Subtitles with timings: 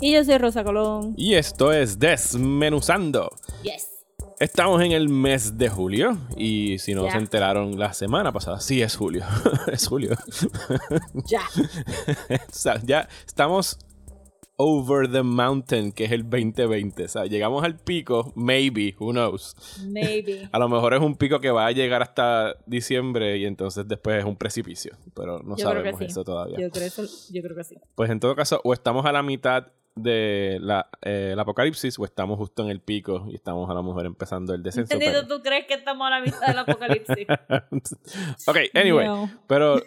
[0.00, 1.14] Y yo soy Rosa Colón.
[1.16, 3.30] y esto es Desmenuzando.
[3.62, 3.88] Yes.
[4.38, 8.80] Estamos en el mes de julio y si no se enteraron la semana pasada, sí
[8.82, 9.24] es julio,
[9.72, 10.10] es julio.
[11.26, 11.42] Ya.
[12.48, 13.78] O sea, ya estamos
[14.60, 17.04] over the mountain, que es el 2020.
[17.04, 19.56] O sea, llegamos al pico, maybe, who knows.
[19.88, 20.48] Maybe.
[20.52, 24.18] A lo mejor es un pico que va a llegar hasta diciembre y entonces después
[24.18, 26.04] es un precipicio, pero no Yo sabemos sí.
[26.06, 26.58] eso todavía.
[26.60, 27.76] Yo creo, eso- yo creo que sí.
[27.96, 29.66] Pues en todo caso, o estamos a la mitad
[30.02, 33.82] de la, eh, el apocalipsis o estamos justo en el pico y estamos a lo
[33.82, 34.92] mejor empezando el descenso.
[34.94, 37.26] Entendido, pero- ¿tú crees que estamos a la mitad del apocalipsis?
[38.46, 39.06] ok, anyway.
[39.06, 39.30] No.
[39.46, 39.80] Pero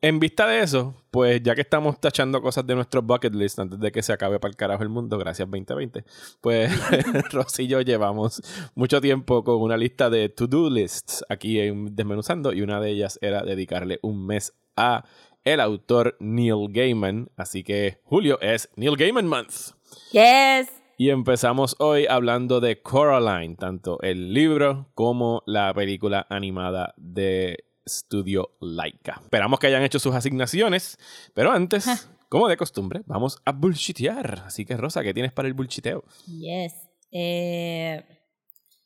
[0.00, 3.78] en vista de eso, pues ya que estamos tachando cosas de nuestro bucket list antes
[3.78, 6.04] de que se acabe para el carajo el mundo, gracias 2020,
[6.40, 6.72] pues
[7.32, 8.42] Rosy y yo llevamos
[8.74, 13.18] mucho tiempo con una lista de to-do lists aquí en Desmenuzando y una de ellas
[13.22, 15.04] era dedicarle un mes a
[15.44, 17.30] el autor Neil Gaiman.
[17.36, 19.72] Así que julio es Neil Gaiman Month.
[20.12, 20.68] Yes.
[20.98, 28.56] Y empezamos hoy hablando de Coraline, tanto el libro como la película animada de Studio
[28.60, 29.20] Laika.
[29.22, 30.98] Esperamos que hayan hecho sus asignaciones,
[31.34, 34.44] pero antes, como de costumbre, vamos a bullshitear.
[34.46, 36.04] Así que Rosa, ¿qué tienes para el bullshiteo?
[36.26, 36.74] Yes.
[37.10, 38.04] Eh,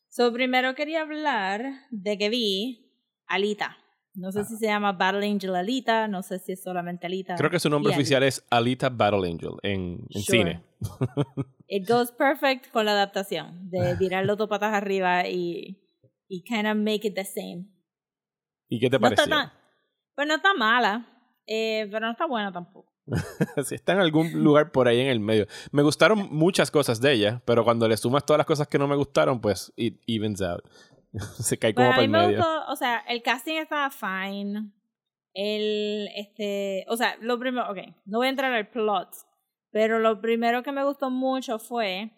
[0.08, 2.92] so, primero quería hablar de que vi
[3.26, 3.76] Alita.
[4.16, 7.34] No sé si se llama Battle Angel Alita, no sé si es solamente Alita.
[7.36, 10.38] Creo que su nombre oficial es Alita Battle Angel en, en Sure.
[10.38, 10.62] cine.
[11.68, 15.82] It goes perfect con la adaptación, de virarlo dos patas arriba y,
[16.28, 17.66] y kind of make it the same.
[18.68, 19.26] ¿Y qué te No pareció?
[19.28, 19.52] tan,
[20.14, 21.06] pues no está mala,
[21.46, 22.92] eh, pero no está buena tampoco.
[23.64, 25.46] Si está en algún lugar por ahí en el medio.
[25.72, 28.88] Me gustaron muchas cosas de ella, pero cuando le sumas todas las cosas que no
[28.88, 30.62] me gustaron, pues it evens out.
[31.40, 32.36] Se cae como para el me medio.
[32.38, 34.70] gustó, o sea, el casting estaba fine.
[35.34, 39.10] El, este, o sea, lo primero, ok, no voy a entrar al plot,
[39.70, 42.10] pero lo primero que me gustó mucho fue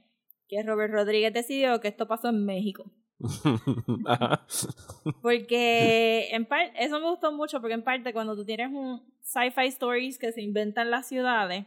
[0.49, 2.91] que Robert Rodríguez decidió que esto pasó en México.
[5.23, 9.67] Porque en parte, eso me gustó mucho porque en parte cuando tú tienes un sci-fi
[9.67, 11.67] stories que se inventan las ciudades,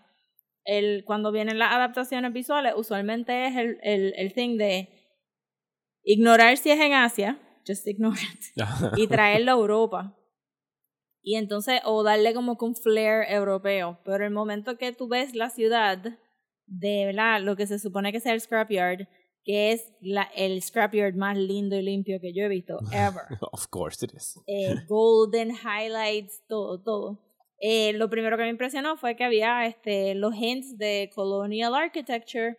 [0.64, 5.01] el, cuando vienen las adaptaciones visuales, usualmente es el, el, el thing de
[6.04, 8.42] ignorar si es en Asia, just ignore it,
[8.98, 10.18] y traerlo a Europa.
[11.24, 14.00] Y entonces, o darle como que un flair europeo.
[14.04, 16.18] Pero el momento que tú ves la ciudad
[16.66, 17.42] de ¿verdad?
[17.42, 19.08] lo que se supone que sea el scrapyard,
[19.44, 23.38] que es la, el scrapyard más lindo y limpio que yo he visto ever.
[23.52, 24.40] Of course it is.
[24.48, 27.20] Eh, golden highlights, todo, todo.
[27.60, 32.58] Eh, lo primero que me impresionó fue que había este, los hints de colonial architecture.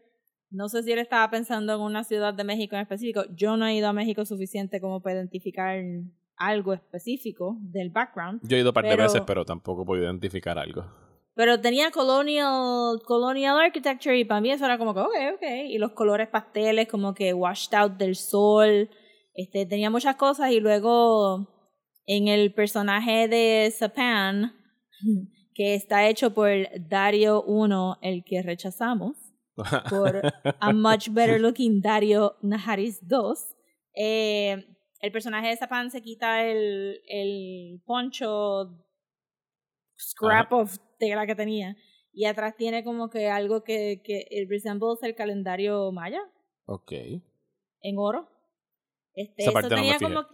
[0.52, 3.24] No sé si él estaba pensando en una ciudad de México en específico.
[3.34, 5.78] Yo no he ido a México suficiente como para identificar
[6.36, 8.40] algo específico del background.
[8.44, 10.84] Yo he ido un par de Pero- veces, pero tampoco puedo identificar algo.
[11.34, 15.42] Pero tenía colonial, colonial architecture y para mí eso era como que, ok, ok.
[15.68, 18.90] Y los colores pasteles como que washed out del sol.
[19.34, 21.48] Este, tenía muchas cosas y luego
[22.04, 24.52] en el personaje de Sapan,
[25.54, 26.50] que está hecho por
[26.88, 30.22] Dario 1, el que rechazamos, por
[30.60, 33.56] a much better looking Dario Naharis 2.
[33.94, 34.66] Eh,
[35.00, 38.70] el personaje de Sapan se quita el, el poncho
[39.98, 41.76] scrap of tela que tenía
[42.12, 46.20] y atrás tiene como que algo que, que it resembles el calendario maya
[46.66, 46.92] ok.
[46.92, 48.28] en oro.
[49.14, 50.26] Este, Esa eso parte no me tenía como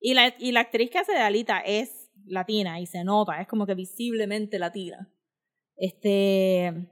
[0.00, 3.48] y la, y la actriz que hace de Alita es latina y se nota, es
[3.48, 5.12] como que visiblemente latina.
[5.76, 6.88] Este,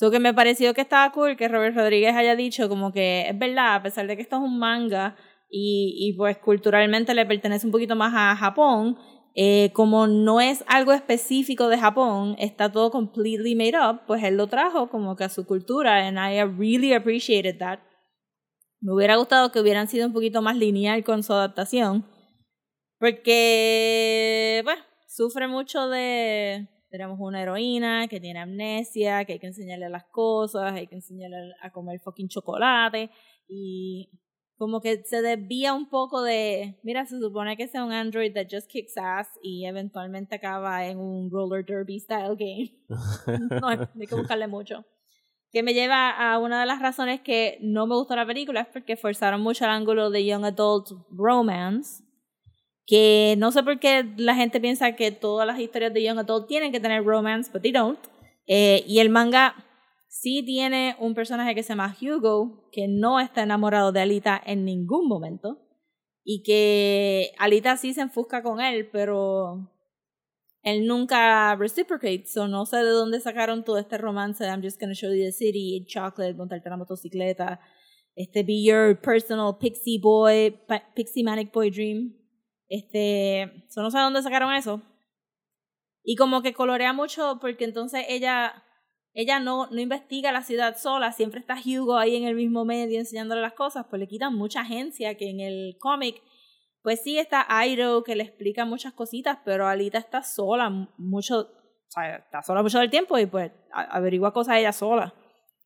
[0.00, 3.38] so que me pareció que estaba cool que Robert Rodríguez haya dicho como que es
[3.38, 5.14] verdad, a pesar de que esto es un manga
[5.50, 8.96] y, y pues culturalmente le pertenece un poquito más a Japón,
[9.34, 14.38] eh, como no es algo específico de Japón, está todo completely made up, pues él
[14.38, 17.80] lo trajo como que a su cultura and I really appreciated that.
[18.80, 22.06] Me hubiera gustado que hubieran sido un poquito más lineal con su adaptación.
[22.98, 26.79] Porque, bueno, sufre mucho de...
[26.90, 31.54] Tenemos una heroína que tiene amnesia, que hay que enseñarle las cosas, hay que enseñarle
[31.62, 33.10] a comer fucking chocolate.
[33.48, 34.10] Y
[34.60, 36.78] como que se desvía un poco de...
[36.82, 40.98] Mira, se supone que sea un android that just kicks ass y eventualmente acaba en
[40.98, 42.76] un roller derby style game.
[43.60, 44.84] no hay que buscarle mucho.
[45.52, 48.68] Que me lleva a una de las razones que no me gustó la película es
[48.68, 52.04] porque forzaron mucho el ángulo de Young Adult Romance.
[52.86, 56.48] Que no sé por qué la gente piensa que todas las historias de Young Adult
[56.48, 57.98] tienen que tener romance, but they don't.
[58.46, 59.54] Eh, y el manga
[60.08, 64.64] sí tiene un personaje que se llama Hugo, que no está enamorado de Alita en
[64.64, 65.58] ningún momento.
[66.24, 69.70] Y que Alita sí se enfusca con él, pero
[70.62, 74.94] él nunca reciprocate, so no sé de dónde sacaron todo este romance I'm just gonna
[74.94, 77.60] show you the city, chocolate, montarte la motocicleta,
[78.14, 80.54] este be your personal pixie boy,
[80.94, 82.19] pixie manic boy dream.
[82.70, 84.80] Este, so no sé de dónde sacaron eso.
[86.02, 88.64] Y como que colorea mucho porque entonces ella
[89.12, 93.00] ella no, no investiga la ciudad sola, siempre está Hugo ahí en el mismo medio
[93.00, 96.22] enseñándole las cosas, pues le quitan mucha agencia que en el cómic
[96.82, 101.48] pues sí está Airo que le explica muchas cositas, pero Alita está sola mucho,
[101.88, 105.12] está sola mucho del tiempo y pues averigua cosas ella sola.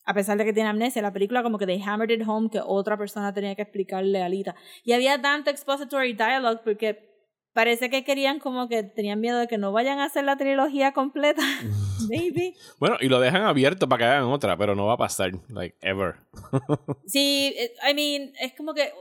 [0.04, 2.60] A pesar de que tiene amnesia, la película como que they hammered it home que
[2.64, 4.54] otra persona tenía que explicarle a Alita.
[4.84, 7.14] Y había tanto expository dialogue porque
[7.54, 10.92] parece que querían como que tenían miedo de que no vayan a hacer la trilogía
[10.92, 11.42] completa.
[12.08, 12.54] Maybe.
[12.78, 15.76] Bueno, y lo dejan abierto para que hagan otra, pero no va a pasar, like,
[15.80, 16.16] ever.
[17.06, 18.92] sí, eh, I mean, es como que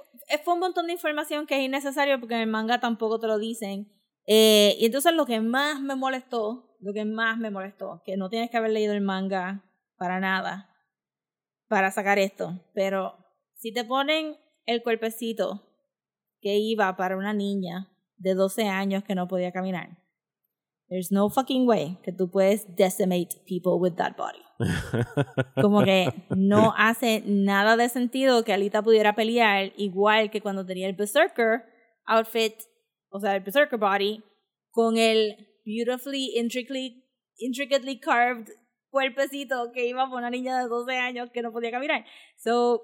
[0.43, 3.37] fue un montón de información que es innecesario porque en el manga tampoco te lo
[3.37, 3.91] dicen.
[4.25, 8.29] Eh, y entonces lo que más me molestó, lo que más me molestó, que no
[8.29, 9.63] tienes que haber leído el manga
[9.97, 10.72] para nada,
[11.73, 13.17] para sacar esto, pero
[13.55, 14.37] si te ponen
[14.67, 15.67] el cuerpecito
[16.39, 19.97] que iba para una niña de 12 años que no podía caminar.
[20.87, 24.43] There's no fucking way que tú puedes decimate people with that body.
[25.59, 30.87] Como que no hace nada de sentido que Alita pudiera pelear igual que cuando tenía
[30.87, 31.63] el Berserker
[32.05, 32.53] outfit,
[33.09, 34.23] o sea, el Berserker body,
[34.69, 37.03] con el beautifully, intricately,
[37.39, 38.51] intricately carved
[38.93, 42.05] cuerpecito que iba por una niña de 12 años que no podía caminar.
[42.37, 42.83] So,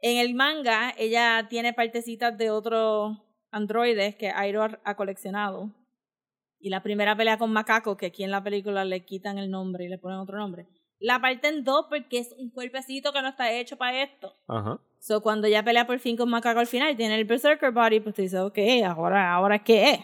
[0.00, 5.70] en el manga, ella tiene partecitas de otro androides que Airo ha coleccionado.
[6.58, 9.84] Y la primera pelea con Macaco, que aquí en la película le quitan el nombre
[9.84, 10.66] y le ponen otro nombre.
[10.98, 14.34] La parten dos porque es un cuerpecito que no está hecho para esto.
[14.48, 14.80] Ajá.
[15.00, 18.14] So, cuando ya pelea por fin con Macaco al final, tiene el Berserker Body, pues
[18.14, 20.00] tú dices, ok, ahora, ahora qué es.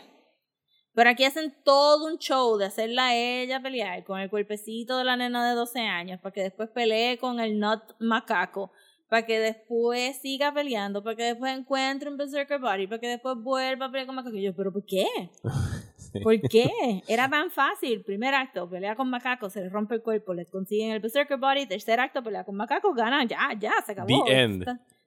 [0.98, 5.04] Pero aquí hacen todo un show de hacerla a ella pelear con el cuerpecito de
[5.04, 8.72] la nena de 12 años, para que después pelee con el Not Macaco,
[9.08, 13.36] para que después siga peleando, para que después encuentre un Berserker Body, para que después
[13.38, 14.34] vuelva a pelear con Macaco.
[14.34, 15.06] Y yo, ¿pero por qué?
[16.24, 16.68] ¿Por qué?
[17.06, 18.02] Era tan fácil.
[18.02, 21.66] Primer acto, pelea con Macaco, se le rompe el cuerpo, le consiguen el Berserker Body.
[21.66, 24.24] Tercer acto, pelea con Macaco, gana, ya, ya, se acabó.
[24.24, 24.64] The end.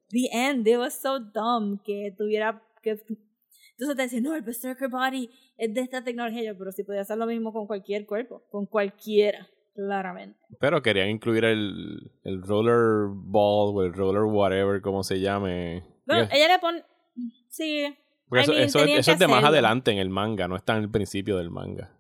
[0.08, 0.66] The end.
[0.66, 2.98] It was so dumb que tuviera que...
[3.72, 6.56] Entonces te decían, no, el Berserker Body es de esta tecnología.
[6.58, 9.48] pero si podía hacer lo mismo con cualquier cuerpo, con cualquiera.
[9.74, 10.38] Claramente.
[10.60, 15.84] Pero querían incluir el, el roller ball o el roller whatever, como se llame.
[16.06, 16.84] Bueno, ella le pone.
[17.50, 17.86] Sí.
[18.32, 21.52] eso, eso, es de más adelante en el manga, no está en el principio del
[21.52, 21.98] manga.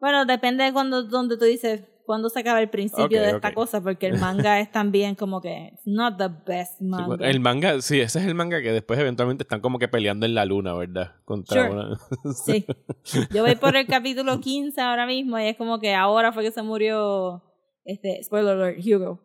[0.00, 3.80] Bueno, depende de cuando, donde tú dices cuándo se acaba el principio de esta cosa,
[3.80, 7.28] porque el manga es también como que not the best manga.
[7.28, 10.34] el manga, sí, ese es el manga que después eventualmente están como que peleando en
[10.34, 11.12] la luna, ¿verdad?
[11.24, 11.98] Contra una...
[12.44, 12.66] sí.
[13.32, 16.52] Yo voy por el capítulo 15 ahora mismo y es como que ahora fue que
[16.52, 17.42] se murió
[17.84, 19.20] este spoiler alert, Hugo.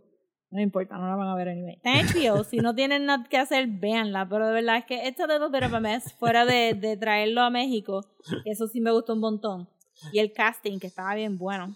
[0.50, 1.78] No importa, no la van a ver anyway.
[1.84, 2.44] Thank you.
[2.46, 4.30] si no tienen nada que hacer, véanla.
[4.30, 5.52] Pero de verdad es que esto de dos
[5.82, 8.06] mes, fuera de, de traerlo a México,
[8.46, 9.68] eso sí me gustó un montón.
[10.14, 11.76] Y el casting, que estaba bien bueno.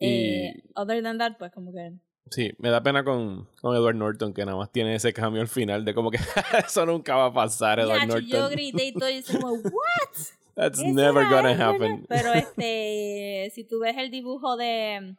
[0.00, 1.92] Eh, other than that, pues como que...
[2.30, 5.48] Sí, me da pena con, con Edward Norton, que nada más tiene ese cambio al
[5.48, 6.18] final de como que
[6.66, 8.26] eso nunca va a pasar, Edward Norton.
[8.26, 10.26] Yo grité y todo y como, ¿what?
[10.54, 12.04] That's never gonna happen.
[12.08, 15.16] Pero este, si tú ves el dibujo de...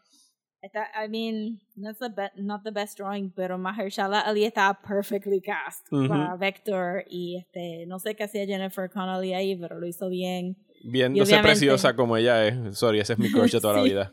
[0.61, 5.87] Está, I mean, not the, not the best drawing, pero Mahershala Ali estaba perfectly cast
[5.89, 10.57] para Vector y este, no sé qué hacía Jennifer Connelly ahí, pero lo hizo bien
[10.83, 12.77] viéndose preciosa como ella es.
[12.77, 14.11] Sorry, ese es mi crush de toda la vida.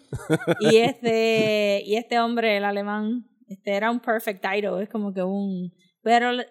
[0.60, 5.22] y este y este hombre, el alemán, este era un perfect idol, es como que
[5.22, 6.46] un pero le,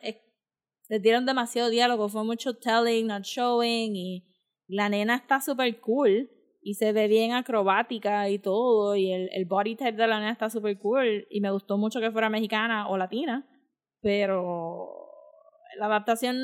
[1.00, 4.25] dieron demasiado diálogo, fue mucho telling, not showing y
[4.67, 6.29] la nena está súper cool
[6.62, 10.31] y se ve bien acrobática y todo y el, el body type de la nena
[10.31, 13.48] está súper cool y me gustó mucho que fuera mexicana o latina,
[14.01, 14.89] pero
[15.79, 16.38] la adaptación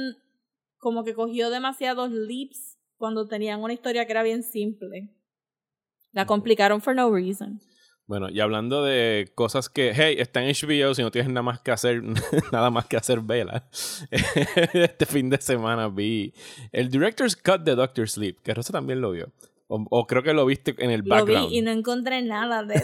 [0.77, 5.09] como que cogió demasiados leaps cuando tenían una historia que era bien simple.
[6.13, 7.59] La complicaron for no reason.
[8.05, 11.61] Bueno, y hablando de cosas que, hey, está en HBO, si no tienes nada más
[11.61, 12.01] que hacer,
[12.51, 13.67] nada más que hacer, vela.
[14.11, 16.33] este fin de semana vi
[16.71, 19.31] el Director's Cut de Doctor Sleep, que Rosa también lo vio.
[19.67, 21.43] O, creo que lo viste en el background.
[21.45, 22.75] Lo vi y no encontré nada de...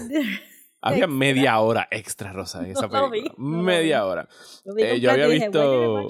[0.80, 1.08] Había Extra.
[1.08, 3.50] media hora extra, Rosa, en esa No lo vi, película.
[3.50, 4.10] no media vi.
[4.10, 4.30] hora.
[4.78, 6.08] Eh, yo había visto-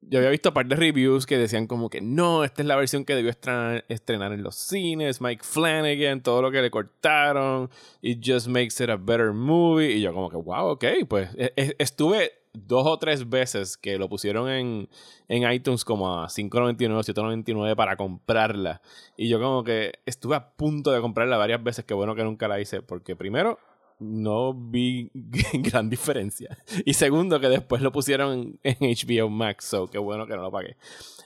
[0.00, 2.76] Yo había visto un par de reviews que decían como que no, esta es la
[2.76, 7.68] versión que debió estrenar, estrenar en los cines, Mike Flanagan, todo lo que le cortaron,
[8.00, 9.92] it just makes it a better movie.
[9.96, 13.98] Y yo como que, wow, ok, pues e- e- estuve dos o tres veces que
[13.98, 14.88] lo pusieron en,
[15.28, 18.80] en iTunes como a 5.99, 7.99 para comprarla.
[19.16, 22.46] Y yo como que estuve a punto de comprarla varias veces, que bueno que nunca
[22.48, 23.58] la hice, porque primero
[23.98, 25.10] no vi
[25.52, 26.58] gran diferencia.
[26.84, 30.52] Y segundo, que después lo pusieron en HBO Max, so qué bueno que no lo
[30.52, 30.76] pagué.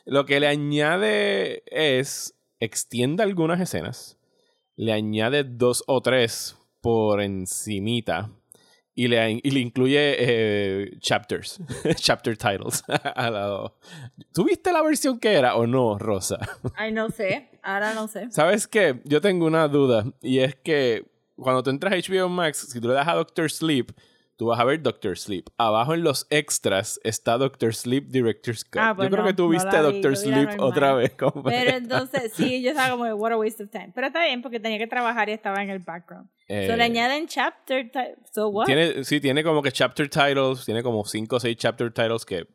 [0.05, 4.19] Lo que le añade es, extiende algunas escenas,
[4.76, 8.31] le añade dos o tres por encimita
[8.95, 11.61] y le, y le incluye eh, chapters,
[11.97, 12.83] chapter titles.
[13.14, 13.79] al lado.
[14.33, 16.38] ¿Tú viste la versión que era o no, Rosa?
[16.75, 17.49] Ay, no sé.
[17.62, 18.31] Ahora no sé.
[18.31, 19.00] ¿Sabes qué?
[19.05, 21.12] Yo tengo una duda y es que
[21.42, 23.90] cuando tú entras a HBO Max, si tú le das a Doctor Sleep,
[24.37, 25.46] tú vas a ver Doctor Sleep.
[25.58, 28.80] Abajo en los extras está Doctor Sleep Director's Cut.
[28.80, 31.12] Ah, pues yo creo no, que tú no viste vi, Doctor Sleep otra vez.
[31.12, 33.92] como- Pero entonces, sí, yo estaba como, what a waste of time.
[33.94, 36.28] Pero está bien porque tenía que trabajar y estaba en el background.
[36.49, 38.66] Eh, so le añaden chapter, ti- so what?
[38.66, 42.46] tiene, sí, tiene como que chapter titles, tiene como 5 o 6 chapter titles que...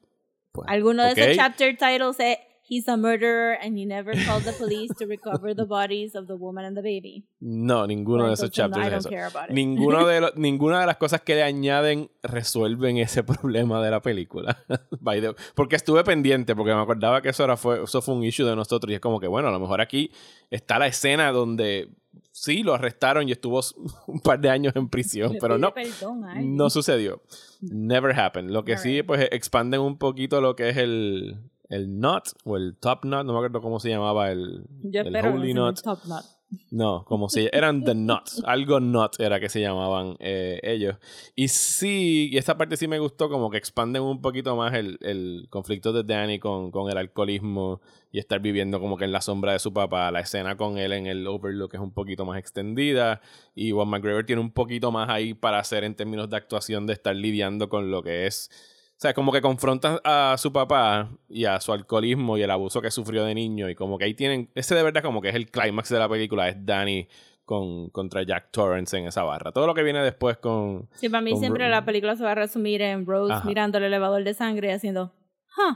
[0.51, 2.37] pues, Alguno de esos chapter titles es
[2.69, 6.35] He's a murderer and he never called the police to recover the bodies of the
[6.35, 7.23] woman and the baby.
[7.39, 9.09] No, ninguno de esos no, chapters I es eso.
[9.49, 14.01] Ninguno de lo- ninguna de las cosas que le añaden resuelven ese problema de la
[14.01, 14.65] película.
[14.99, 18.25] By the- porque estuve pendiente, porque me acordaba que eso, era fue, eso fue un
[18.25, 18.91] issue de nosotros.
[18.91, 20.11] Y es como que, bueno, a lo mejor aquí
[20.51, 21.89] está la escena donde
[22.33, 23.61] sí lo arrestaron y estuvo
[24.07, 27.21] un par de años en prisión, pero no, perdón no sucedió.
[27.61, 28.51] Never happened.
[28.51, 29.05] Lo que sí, Alright.
[29.05, 31.37] pues expanden un poquito lo que es el,
[31.69, 35.11] el knot o el top knot, no me acuerdo cómo se llamaba el, Yo el
[35.11, 36.37] no holy top knot.
[36.71, 38.41] No, como si eran The Nuts.
[38.45, 40.95] Algo Nut era que se llamaban eh, ellos.
[41.35, 44.97] Y sí, y esta parte sí me gustó, como que expanden un poquito más el,
[45.01, 47.81] el conflicto de Danny con, con el alcoholismo
[48.11, 50.09] y estar viviendo como que en la sombra de su papá.
[50.11, 53.19] La escena con él en el Overlook es un poquito más extendida.
[53.53, 56.93] Y Juan McGregor tiene un poquito más ahí para hacer en términos de actuación, de
[56.93, 58.49] estar lidiando con lo que es.
[58.97, 62.81] O sea, como que confronta a su papá y a su alcoholismo y el abuso
[62.81, 63.69] que sufrió de niño.
[63.69, 64.49] Y como que ahí tienen.
[64.55, 66.49] Ese de verdad, como que es el clímax de la película.
[66.49, 67.07] Es Danny
[67.45, 69.51] con, contra Jack Torrance en esa barra.
[69.51, 70.89] Todo lo que viene después con.
[70.95, 73.47] Sí, para mí con siempre Ro- la película se va a resumir en Rose Ajá.
[73.47, 75.13] mirando el elevador de sangre y haciendo,
[75.55, 75.75] huh.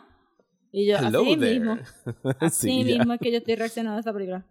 [0.72, 1.60] Y yo, Hello así there.
[1.60, 1.78] mismo,
[2.40, 4.46] así Sí, mismo es que yo estoy reaccionando a esta película.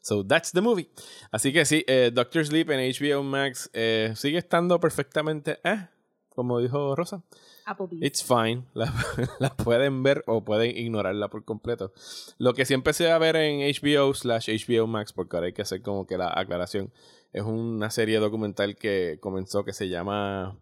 [0.00, 0.90] So that's the movie.
[1.32, 5.88] Así que sí, eh, Doctor Sleep en HBO Max eh, sigue estando perfectamente, eh,
[6.34, 7.22] como dijo Rosa.
[7.64, 8.02] Applebee's.
[8.02, 8.64] It's fine.
[8.74, 8.92] La,
[9.38, 11.92] la pueden ver o pueden ignorarla por completo.
[12.38, 15.62] Lo que sí empecé a ver en HBO slash HBO Max, porque ahora hay que
[15.62, 16.92] hacer como que la aclaración,
[17.32, 20.56] es una serie documental que comenzó que se llama...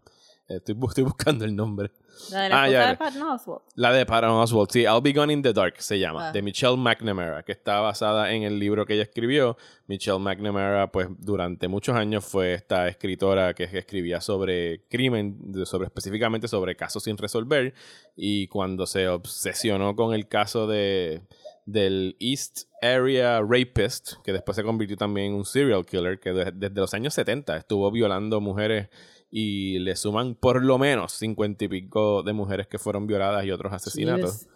[0.47, 1.91] eh, Estoy, estoy buscando el nombre.
[2.31, 2.99] La de la Ah, esposa ya, de ya.
[2.99, 3.61] Patton Oswalt.
[3.75, 6.31] La de Patton Oswalt, sí, I'll Be Gone in the Dark se llama, Ah.
[6.31, 9.57] de Michelle McNamara, que está basada en el libro que ella escribió.
[9.87, 16.47] Michelle McNamara, pues durante muchos años fue esta escritora que escribía sobre crimen, sobre específicamente
[16.47, 17.73] sobre casos sin resolver,
[18.15, 21.21] y cuando se obsesionó con el caso de
[21.65, 26.51] del East Area Rapist, que después se convirtió también en un serial killer, que de-
[26.53, 28.89] desde los años 70 estuvo violando mujeres
[29.35, 33.49] y le suman por lo menos cincuenta y pico de mujeres que fueron violadas y
[33.51, 34.41] otros asesinatos.
[34.41, 34.49] Yes.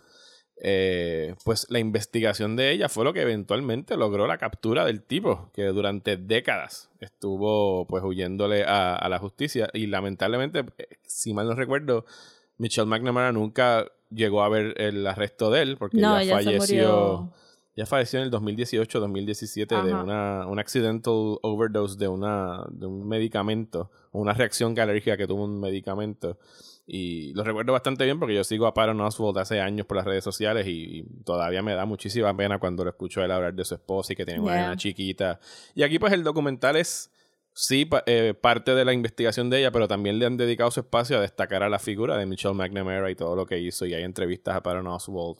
[0.61, 5.51] Eh, pues la investigación de ella fue lo que eventualmente logró la captura del tipo,
[5.53, 11.47] que durante décadas estuvo pues huyéndole a, a la justicia y lamentablemente, eh, si mal
[11.47, 12.05] no recuerdo,
[12.57, 16.57] Michelle McNamara nunca llegó a ver el arresto de él porque No, ella ella se
[16.57, 16.87] falleció.
[16.89, 17.33] murió.
[17.77, 23.91] Ya falleció en el 2018-2017 de una, un accidental overdose de, una, de un medicamento,
[24.11, 26.37] una reacción alérgica que tuvo un medicamento.
[26.87, 30.05] Y lo recuerdo bastante bien porque yo sigo a Patton Oswald hace años por las
[30.05, 33.65] redes sociales y, y todavía me da muchísima pena cuando lo escucho él hablar de
[33.65, 34.61] su esposa y que tiene una Yeah.
[34.63, 35.39] nena chiquita.
[35.75, 37.11] Y aquí pues el documental es
[37.53, 40.79] sí pa- eh, parte de la investigación de ella, pero también le han dedicado su
[40.79, 43.85] espacio a destacar a la figura de Michelle McNamara y todo lo que hizo.
[43.85, 45.37] Y hay entrevistas a Patton Oswald.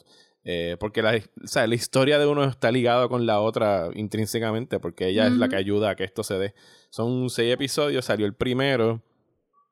[0.49, 1.11] Eh, porque la,
[1.43, 5.33] o sea, la historia de uno está ligada con la otra intrínsecamente, porque ella es
[5.33, 6.53] la que ayuda a que esto se dé.
[6.89, 9.01] Son seis episodios, salió el primero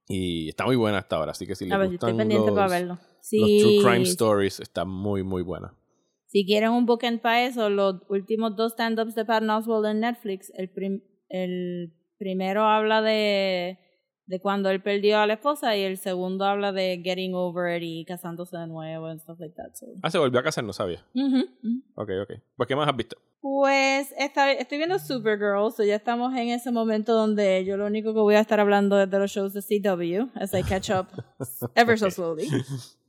[0.09, 1.31] y está muy buena hasta ahora.
[1.31, 2.93] Así que si A les ver, estoy gustan pendiente los, para verlo.
[2.95, 5.73] los Si, True Crime Stories, está muy, muy buena.
[6.25, 10.51] si quieren un bookend para eso, los últimos dos stand-ups de Patton Oswalt en Netflix,
[10.57, 13.79] el, prim- el primero habla de
[14.27, 17.83] de cuando él perdió a la esposa y el segundo habla de getting over it
[17.85, 19.73] y casándose de nuevo and stuff like that.
[19.75, 19.85] So.
[20.01, 21.05] Ah, se volvió a casar, no sabía.
[21.13, 21.81] Ujú, ujú.
[21.95, 22.31] Ok, ok.
[22.57, 23.17] Pues, ¿qué más has visto?
[23.41, 28.13] Pues esta- estoy viendo Supergirl, so ya estamos en ese momento donde yo lo único
[28.13, 31.07] que voy a estar hablando es de los shows de CW, as I catch up
[31.75, 32.47] ever so slowly.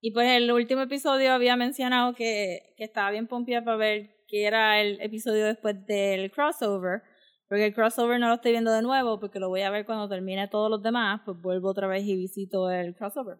[0.00, 4.44] Y pues el último episodio había mencionado que, que estaba bien pompeada para ver que
[4.44, 7.02] era el episodio después del crossover,
[7.48, 10.08] porque el crossover no lo estoy viendo de nuevo, porque lo voy a ver cuando
[10.08, 13.38] termine todos los demás, pues vuelvo otra vez y visito el crossover.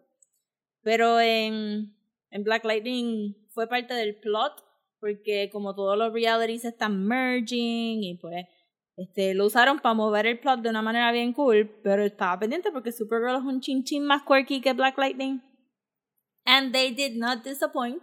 [0.81, 1.95] Pero en,
[2.29, 4.63] en Black Lightning fue parte del plot,
[4.99, 8.45] porque como todos los realities están merging y pues
[8.95, 12.71] este, lo usaron para mover el plot de una manera bien cool, pero estaba pendiente
[12.71, 15.41] porque Supergirl es un chin chin más quirky que Black Lightning.
[16.45, 18.01] And they did not disappoint.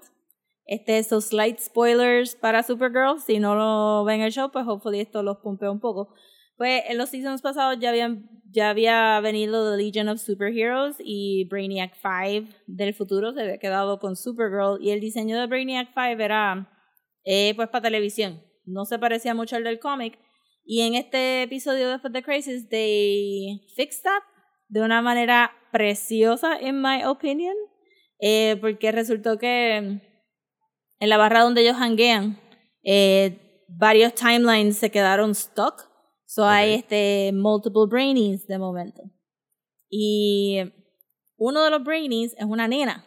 [0.67, 3.21] Este, esos slight spoilers para Supergirl.
[3.21, 6.15] Si no lo ven el show, pues hopefully esto los pompea un poco.
[6.57, 11.47] Pues en los seasons pasados ya, habían, ya había venido The Legion of Superheroes y
[11.49, 16.23] Brainiac 5 del futuro se había quedado con Supergirl y el diseño de Brainiac 5
[16.23, 16.71] era
[17.25, 18.43] eh, pues para televisión.
[18.65, 20.19] No se parecía mucho al del cómic.
[20.65, 24.23] Y en este episodio después de Crisis, they fixed that
[24.69, 27.55] de una manera preciosa, in my opinion.
[28.21, 30.01] Eh, porque resultó que
[30.99, 32.39] en la barra donde ellos hanguean,
[32.83, 35.91] eh, varios timelines se quedaron stuck.
[36.27, 36.79] So hay Ok.
[36.81, 39.03] este multiple brainies de momento.
[39.89, 40.61] Y
[41.37, 43.05] uno de los brainies es una nena.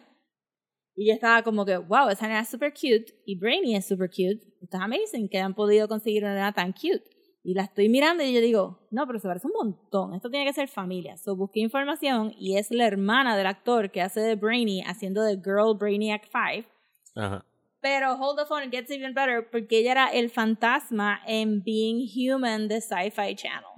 [0.94, 3.22] Y yo estaba como que, wow, esa nena es super cute.
[3.24, 4.40] Y Brainy es super cute.
[4.60, 7.04] Esto es amazing que han podido conseguir una nena tan cute.
[7.44, 10.14] Y la estoy mirando y yo digo, no, pero se parece un montón.
[10.14, 11.16] Esto tiene que ser familia.
[11.16, 15.36] So busqué información y es la hermana del actor que hace de Brainy haciendo de
[15.36, 16.68] Girl Brainiac 5.
[17.14, 17.46] Ajá.
[17.80, 22.08] Pero hold the phone, it gets even better porque ella era el fantasma en Being
[22.08, 23.70] Human de Sci-Fi Channel.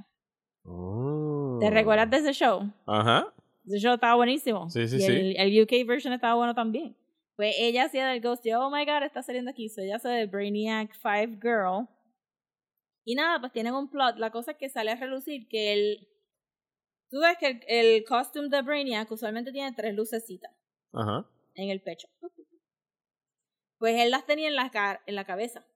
[0.64, 1.58] Oh.
[1.60, 2.72] ¿Te recuerdas de ese show?
[2.86, 3.32] Ajá.
[3.66, 4.70] Ese show estaba buenísimo.
[4.70, 5.12] Sí, sí, y sí.
[5.12, 6.96] El, el UK version estaba bueno también.
[7.36, 8.44] Pues ella hacía del Ghost.
[8.44, 9.68] Yo, oh my god, está saliendo aquí.
[9.68, 11.88] So ella hace de Brainiac 5 Girl.
[13.04, 14.16] Y nada, pues tienen un plot.
[14.18, 16.08] La cosa es que sale a relucir que el.
[17.10, 20.52] Tú ves que el, el costume de Brainiac usualmente tiene tres lucecitas
[20.92, 21.26] Ajá.
[21.54, 22.08] en el pecho.
[23.80, 25.66] Pues él las tenía en la, ca- en la cabeza.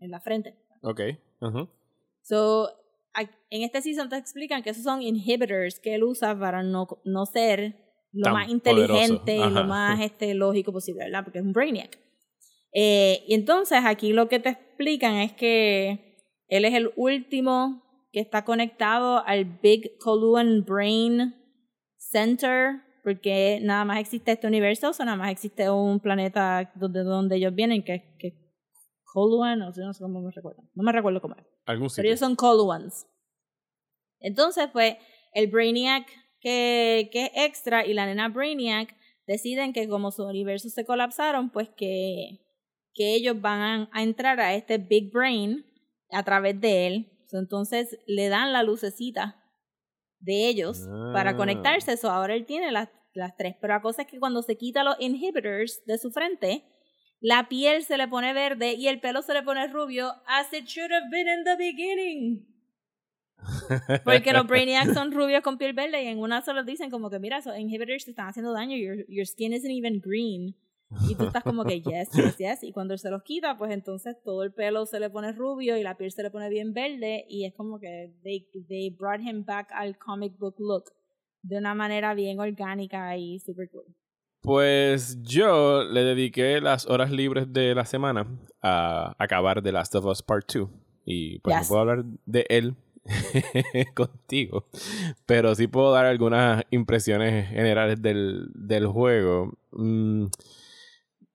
[0.00, 0.54] En la frente.
[0.82, 1.00] Ok.
[1.40, 1.66] Ajá.
[2.22, 2.68] So,
[3.14, 6.86] a- en este season te explican que esos son inhibitors que él usa para no,
[7.04, 7.76] no ser
[8.12, 11.24] lo Tan más inteligente y lo más este, lógico posible, ¿verdad?
[11.24, 11.98] Porque es un brainiac.
[12.74, 16.16] Eh, y entonces aquí lo que te explican es que
[16.48, 17.82] él es el último
[18.12, 21.34] que está conectado al Big Coluan Brain
[21.96, 27.02] Center, porque nada más existe este universo, o sea, nada más existe un planeta donde,
[27.04, 28.34] donde ellos vienen, que es
[29.02, 31.46] Coluan, o sea, no sé cómo me recuerdo, no me recuerdo cómo es.
[31.64, 33.06] Algún Pero ellos son Coluans.
[34.20, 34.96] Entonces, pues,
[35.32, 36.06] el Brainiac
[36.40, 38.94] que, que es extra y la nena Brainiac
[39.26, 42.40] deciden que como sus universos se colapsaron, pues que,
[42.92, 45.64] que ellos van a entrar a este Big Brain
[46.10, 47.12] a través de él.
[47.32, 49.37] Entonces le dan la lucecita
[50.20, 51.36] de ellos para Ah.
[51.36, 51.96] conectarse.
[51.96, 53.56] So, ahora él tiene las, las tres.
[53.60, 56.64] Pero la cosa es que cuando se quita los inhibitors de su frente,
[57.20, 60.66] la piel se le pone verde y el pelo se le pone rubio, as it
[60.66, 62.46] should have been in the beginning.
[64.04, 67.18] Porque los Brainiacs son rubios con piel verde y en una solo dicen como que
[67.18, 70.56] mira, esos inhibitors te están haciendo daño, your, your skin isn't even green.
[71.08, 72.62] Y tú estás como que yes, yes, yes.
[72.62, 75.76] Y cuando él se los quita, pues entonces todo el pelo se le pone rubio
[75.76, 79.20] y la piel se le pone bien verde y es como que they, they brought
[79.20, 80.84] him back al comic book look
[81.42, 83.84] de una manera bien orgánica y super cool.
[84.40, 88.26] Pues yo le dediqué las horas libres de la semana
[88.62, 90.68] a acabar The Last of Us Part 2.
[91.04, 91.62] Y pues Yes.
[91.64, 92.76] no puedo hablar de él
[93.94, 94.66] contigo.
[95.26, 99.52] Pero sí puedo dar algunas impresiones generales del, del juego.
[99.72, 100.26] Mm,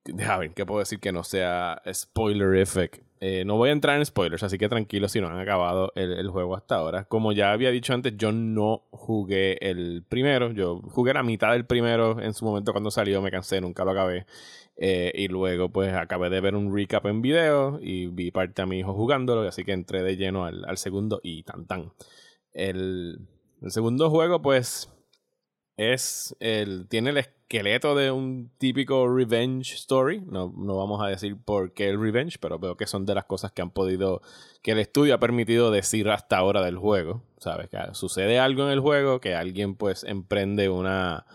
[0.06, 3.04] deja ver, ¿qué puedo decir que no sea spoilerific?
[3.26, 6.28] Eh, no voy a entrar en spoilers, así que tranquilo si no han acabado el,
[6.30, 7.06] juego hasta ahora.
[7.06, 10.52] Como ya había dicho antes, yo no jugué el primero.
[10.52, 13.92] Yo jugué la mitad del primero en su momento cuando salió, me cansé, nunca lo
[13.92, 14.26] acabé.
[14.76, 18.66] Eh, y luego pues acabé de ver un recap en video y vi parte a
[18.66, 21.94] mi hijo jugándolo, así que entré de lleno al, segundo y tan tan.
[22.52, 23.20] El
[23.68, 24.92] segundo juego pues
[25.78, 30.22] es el tiene el esqueleto de un típico revenge story.
[30.22, 33.26] No, no vamos a decir por qué el revenge, pero veo que son de las
[33.26, 34.22] cosas que han podido,
[34.62, 37.24] que el estudio ha permitido decir hasta ahora del juego.
[37.38, 41.26] Sabes que sucede algo en el juego que alguien pues emprende una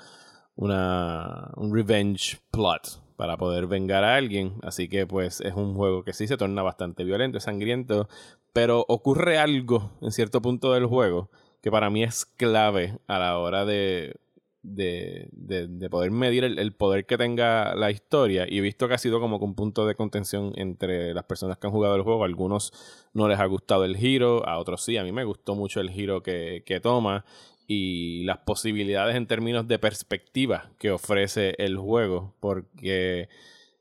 [0.57, 4.55] una un revenge plot para poder vengar a alguien.
[4.62, 8.09] Así que pues es un juego que sí se torna bastante violento, sangriento,
[8.53, 11.31] pero ocurre algo en cierto punto del juego
[11.62, 14.16] que para mí es clave a la hora de,
[14.62, 18.47] de, de, de poder medir el, poder que tenga la historia.
[18.49, 21.66] Y he visto que ha sido como un punto de contención entre las personas que
[21.66, 22.23] han jugado el juego.
[22.23, 22.73] A algunos
[23.14, 24.97] no les ha gustado el giro, a otros sí.
[24.97, 27.25] A mí me gustó mucho el giro que, que toma
[27.66, 32.35] y las posibilidades en términos de perspectiva que ofrece el juego.
[32.40, 33.29] Porque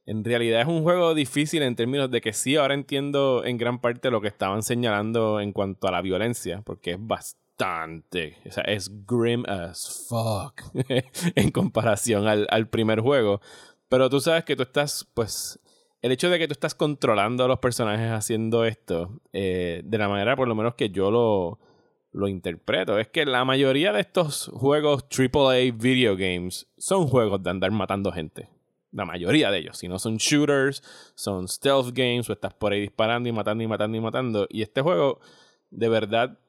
[0.07, 3.79] en realidad es un juego difícil en términos de que sí, ahora entiendo en gran
[3.79, 8.63] parte lo que estaban señalando en cuanto a la violencia, porque es bastante, o sea,
[8.63, 10.61] es grim as fuck
[11.35, 13.41] en comparación al, al, primer juego.
[13.89, 15.59] Pero tú sabes que tú estás, pues,
[16.01, 20.07] el hecho de que tú estás controlando a los personajes haciendo esto, eh, de la
[20.07, 21.59] manera por lo menos que yo lo,
[22.11, 27.49] lo interpreto, es que la mayoría de estos juegos AAA video games son juegos de
[27.49, 28.49] andar matando gente
[28.91, 29.77] la mayoría de ellos.
[29.77, 30.81] Si no son shooters,
[31.13, 34.47] son stealth games o estás por ahí disparando y matando y matando y matando.
[34.49, 35.19] Y este juego
[35.69, 36.39] de verdad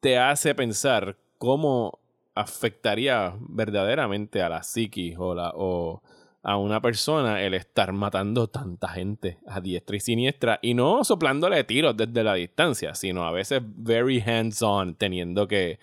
[0.00, 2.00] te hace pensar cómo
[2.34, 6.02] afectaría verdaderamente a la psiquis o, la, o
[6.42, 11.62] a una persona el estar matando tanta gente a diestra y siniestra y no soplándole
[11.64, 15.78] tiros desde la distancia, sino a veces very hands-on teniendo que,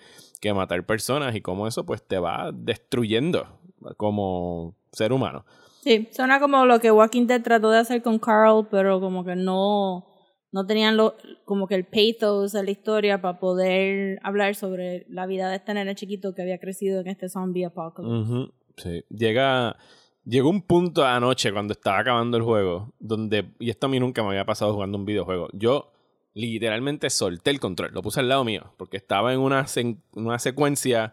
[0.54, 3.58] matar personas y cómo eso pues te va destruyendo
[3.96, 5.44] como ser humano.
[5.82, 9.36] Sí, suena como lo que Walking Dead trató de hacer con Carl, pero como que
[9.36, 10.07] no,
[10.50, 15.26] no tenían lo, como que el pathos de la historia para poder hablar sobre la
[15.26, 18.14] vida de este nene chiquito que había crecido en este zombie apocalypse.
[18.14, 18.52] Uh -huh.
[18.76, 19.76] Sí, llega,
[20.24, 24.22] llegó un punto anoche cuando estaba acabando el juego, donde, y esto a mí nunca
[24.22, 25.92] me había pasado jugando un videojuego, yo
[26.34, 29.66] literalmente solté el control, lo puse al lado mío, porque estaba en una,
[30.12, 31.12] una secuencia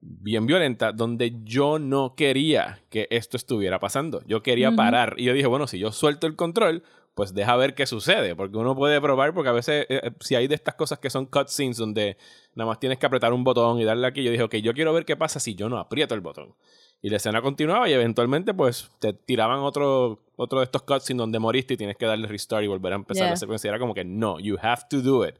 [0.00, 4.22] bien violenta donde yo no quería que esto estuviera pasando.
[4.26, 4.76] Yo quería uh -huh.
[4.76, 5.14] parar.
[5.16, 6.82] Y yo dije, bueno, si yo suelto el control,
[7.14, 8.34] pues deja ver qué sucede.
[8.36, 11.26] Porque uno puede probar, porque a veces, eh, si hay de estas cosas que son
[11.26, 12.16] cutscenes donde
[12.54, 14.92] nada más tienes que apretar un botón y darle aquí, yo dije, ok, yo quiero
[14.92, 16.54] ver qué pasa si yo no aprieto el botón.
[17.00, 21.38] Y la escena continuaba y eventualmente, pues, te tiraban otro, otro de estos cutscenes donde
[21.38, 23.30] moriste y tienes que darle restart y volver a empezar yeah.
[23.30, 23.68] la secuencia.
[23.68, 25.36] Era como que, no, you have to do it.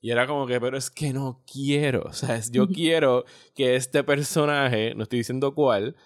[0.00, 2.04] Y era como que, pero es que no quiero.
[2.08, 5.96] O sea, yo quiero que este personaje, no estoy diciendo cuál,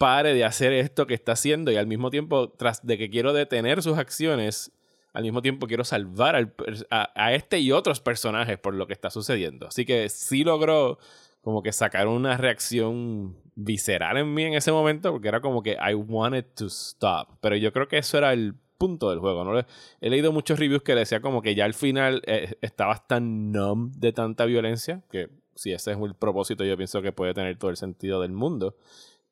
[0.00, 3.34] pare de hacer esto que está haciendo y al mismo tiempo, tras de que quiero
[3.34, 4.72] detener sus acciones,
[5.12, 6.54] al mismo tiempo quiero salvar al,
[6.90, 9.66] a, a, este y otros personajes por lo que está sucediendo.
[9.66, 10.98] Así que sí logró
[11.42, 15.72] como que sacar una reacción visceral en mí en ese momento, porque era como que
[15.72, 17.36] I wanted to stop.
[17.42, 19.44] Pero yo creo que eso era el punto del juego.
[19.44, 19.66] ¿no?
[20.00, 23.92] He leído muchos reviews que decía como que ya al final eh, estabas tan numb
[23.96, 27.70] de tanta violencia, que si ese es el propósito yo pienso que puede tener todo
[27.70, 28.76] el sentido del mundo.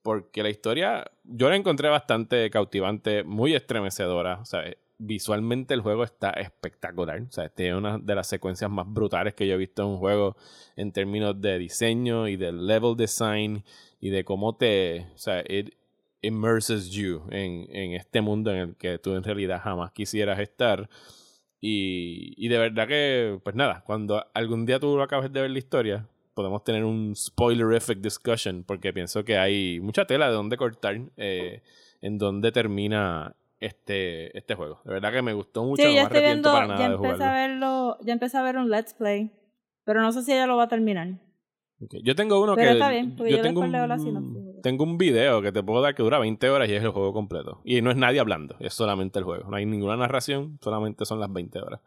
[0.03, 4.39] Porque la historia yo la encontré bastante cautivante, muy estremecedora.
[4.41, 4.63] O sea,
[4.99, 7.23] visualmente el juego está espectacular.
[7.23, 9.99] O sea, tiene una de las secuencias más brutales que yo he visto en un
[9.99, 10.37] juego
[10.77, 13.65] en términos de diseño y de level design
[14.01, 15.07] y de cómo te...
[15.15, 15.75] O sea, it,
[16.23, 20.89] immerses you en, en, este mundo en el que tú en realidad jamás quisieras estar.
[21.61, 25.59] Y, y, de verdad que, pues nada, cuando algún día tú acabes de ver la
[25.59, 26.09] historia,
[26.39, 31.63] podemos tener un spoilerific discussion, porque pienso que hay mucha tela de dónde cortar eh,
[32.01, 34.81] en dónde termina este, este juego.
[34.85, 36.97] De verdad que me gustó mucho, sí, no me arrepiento viendo, para nada ya de
[36.97, 37.25] jugarlo.
[37.25, 39.33] A verlo, ya empecé a ver un Let's Play,
[39.83, 41.09] pero no sé si ella lo va a terminar.
[41.85, 42.03] Okay.
[42.05, 42.73] Yo tengo uno Pero que.
[42.75, 45.65] está bien, porque yo, yo tengo, después leo la un, tengo un video que te
[45.65, 47.63] puedo dar que dura 20 horas y es el juego completo.
[47.65, 49.51] Y no es nadie hablando, es solamente el juego.
[49.51, 51.81] No hay ninguna narración, solamente son las 20 horas.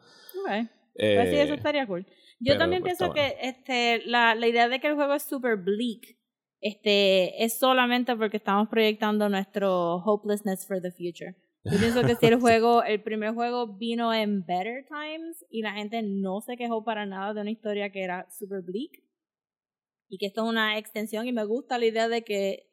[0.43, 0.67] Okay.
[0.95, 2.05] Eh, pues sí, eso estaría cool.
[2.43, 5.23] Yo pero, también pues, pienso que este, la, la idea de que el juego es
[5.23, 6.17] super bleak
[6.61, 11.35] este, es solamente porque estamos proyectando nuestro hopelessness for the future.
[11.63, 15.73] Yo pienso que si el juego, el primer juego vino en Better Times y la
[15.73, 19.03] gente no se quejó para nada de una historia que era super bleak
[20.07, 22.67] y que esto es una extensión y me gusta la idea de que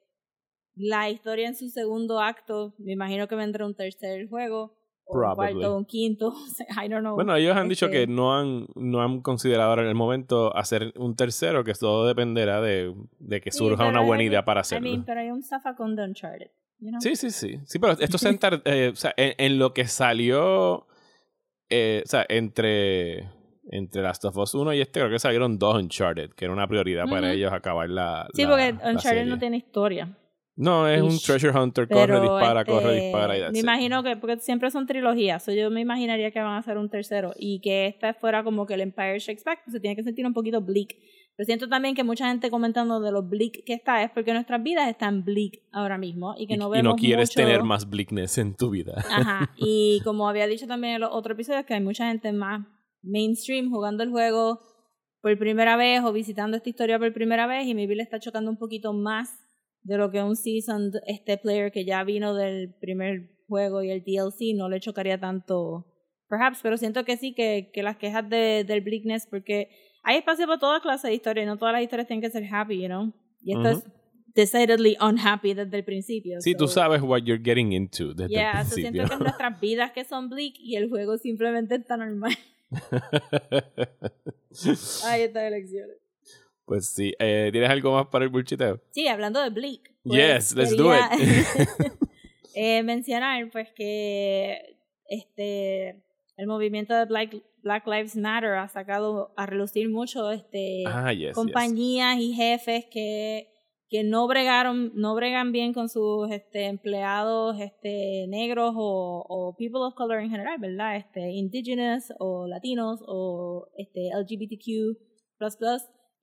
[0.74, 4.77] la historia en su segundo acto, me imagino que vendrá un tercer juego
[5.08, 6.34] un cuarto un quinto,
[6.84, 7.14] I don't know.
[7.14, 10.54] Bueno, ellos han este, dicho que no han, no han considerado ahora en el momento
[10.56, 14.60] hacer un tercero, que todo dependerá de, de que surja sí, una buena idea para
[14.60, 14.86] hacerlo.
[14.86, 16.50] I mean, pero hay un zafacón de Uncharted.
[16.80, 17.00] You know?
[17.00, 17.58] Sí, sí, sí.
[17.64, 18.28] Sí, pero esto se
[18.64, 20.86] eh, o sea, en, en, lo que salió,
[21.68, 23.28] eh, o sea, entre,
[23.70, 26.68] entre Last of Us 1 y este, creo que salieron dos Uncharted, que era una
[26.68, 27.10] prioridad uh -huh.
[27.10, 28.28] para ellos acabar la.
[28.34, 30.16] Sí, la, porque Uncharted no tiene historia.
[30.58, 31.04] No, es Ish.
[31.08, 33.62] un treasure hunter, corre, pero dispara, este, corre, dispara y Me it.
[33.62, 36.90] imagino que, porque siempre son trilogías, so yo me imaginaría que van a hacer un
[36.90, 40.26] tercero y que esta fuera como que el Empire Strikes Back, se tiene que sentir
[40.26, 40.96] un poquito bleak.
[41.36, 44.60] Pero siento también que mucha gente comentando de lo bleak que está es porque nuestras
[44.60, 47.46] vidas están bleak ahora mismo y que no y, vemos y no quieres mucho...
[47.46, 48.94] tener más bleakness en tu vida.
[49.08, 52.66] Ajá, y como había dicho también en los otros episodios, que hay mucha gente más
[53.02, 54.58] mainstream jugando el juego
[55.20, 58.50] por primera vez o visitando esta historia por primera vez y maybe le está chocando
[58.50, 59.30] un poquito más
[59.82, 64.02] de lo que un seasoned este player que ya vino del primer juego y el
[64.04, 65.86] DLC no le chocaría tanto
[66.28, 69.68] perhaps pero siento que sí que, que las quejas de, del bleakness porque
[70.02, 72.80] hay espacio para toda clase de historias no todas las historias tienen que ser happy
[72.82, 73.12] you know
[73.42, 73.84] y esto es
[74.34, 78.60] decidedly unhappy desde el principio Sí, so- tú sabes what you're getting into desde Yeah,
[78.60, 78.90] el so principio.
[79.02, 82.36] siento que es nuestras vidas que son bleak y el juego simplemente está normal.
[85.04, 85.96] Ay, estas elecciones.
[86.68, 87.14] Pues sí.
[87.18, 88.80] Eh, ¿Tienes algo más para el bullshiteo?
[88.90, 89.90] Sí, hablando de bleak.
[90.04, 91.00] pues, Yes, let's do it.
[92.54, 94.76] eh, mencionar pues que
[95.06, 96.04] este
[96.36, 101.28] el movimiento de Black, Black Lives Matter ha sacado a relucir mucho este ah, yes,
[101.28, 101.34] yes.
[101.34, 103.48] compañías y jefes que,
[103.88, 109.80] que no bregaron, no bregan bien con sus este, empleados este, negros o, o people
[109.80, 110.96] of color en general, ¿verdad?
[110.96, 114.96] Este, indigenous o latinos o este, LGBTQ++.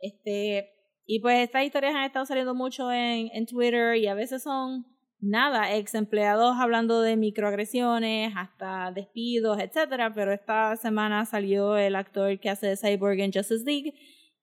[0.06, 0.70] Este,
[1.06, 4.86] y pues estas historias han estado saliendo mucho en, en Twitter y a veces son
[5.20, 12.40] nada, ex empleados hablando de microagresiones, hasta despidos, etcétera, pero esta semana salió el actor
[12.40, 13.94] que hace de Cyborg en Justice League,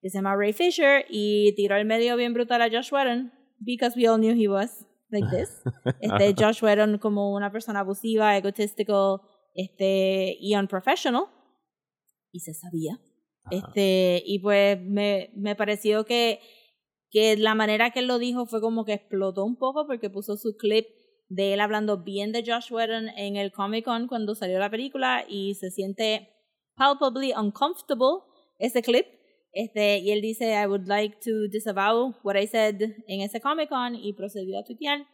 [0.01, 3.97] que se llama Ray Fisher, y tiró al medio bien brutal a Josh Whedon, because
[3.97, 5.63] we all knew he was like this.
[6.01, 9.21] Este, Josh Whedon como una persona abusiva, egotistical,
[9.55, 11.27] este, y unprofessional,
[12.33, 12.99] y se sabía.
[13.51, 16.41] Este, y pues me, me pareció que,
[17.11, 20.37] que la manera que él lo dijo fue como que explotó un poco porque puso
[20.37, 20.87] su clip
[21.29, 25.25] de él hablando bien de Josh Whedon en el Comic Con cuando salió la película
[25.29, 26.29] y se siente
[26.77, 28.21] palpably uncomfortable
[28.59, 29.07] ese clip.
[29.55, 33.69] Este, y él dice, I would like to disavow what I said en ese Comic
[33.69, 35.07] Con y procedió a tuitear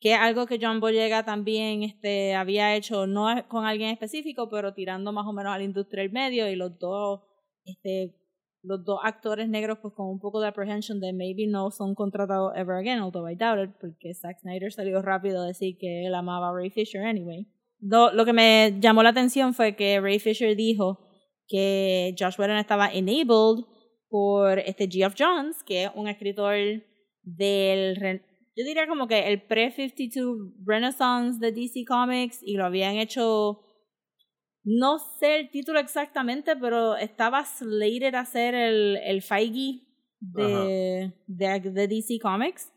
[0.00, 4.72] que es algo que John Boyega también este, había hecho, no con alguien específico, pero
[4.72, 7.20] tirando más o menos a la industria del medio y los dos,
[7.64, 8.14] este,
[8.62, 12.52] los dos actores negros pues con un poco de apprehension de maybe no son contratados
[12.56, 16.14] ever again, although I doubt it, porque Zack Snyder salió rápido a decir que él
[16.14, 17.46] amaba a Ray Fisher anyway.
[17.80, 20.98] Lo, lo que me llamó la atención fue que Ray Fisher dijo
[21.46, 23.64] que Josh Whedon estaba enabled
[24.08, 26.54] por este Geoff Johns, que es un escritor
[27.22, 28.22] del
[28.58, 33.60] yo diría como que el pre-52 Renaissance de DC Comics y lo habían hecho,
[34.70, 39.80] no sé el título exactamente, pero estaba slated a ser el, el Feige
[40.20, 42.70] de, de, de DC Comics.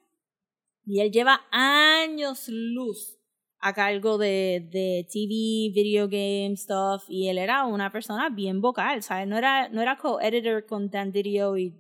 [0.86, 3.18] Y él lleva años luz
[3.60, 9.04] a cargo de, de TV, video game stuff, y él era una persona bien vocal,
[9.04, 9.28] ¿sabes?
[9.28, 11.76] No era, no era co-editor con Dan Didio y,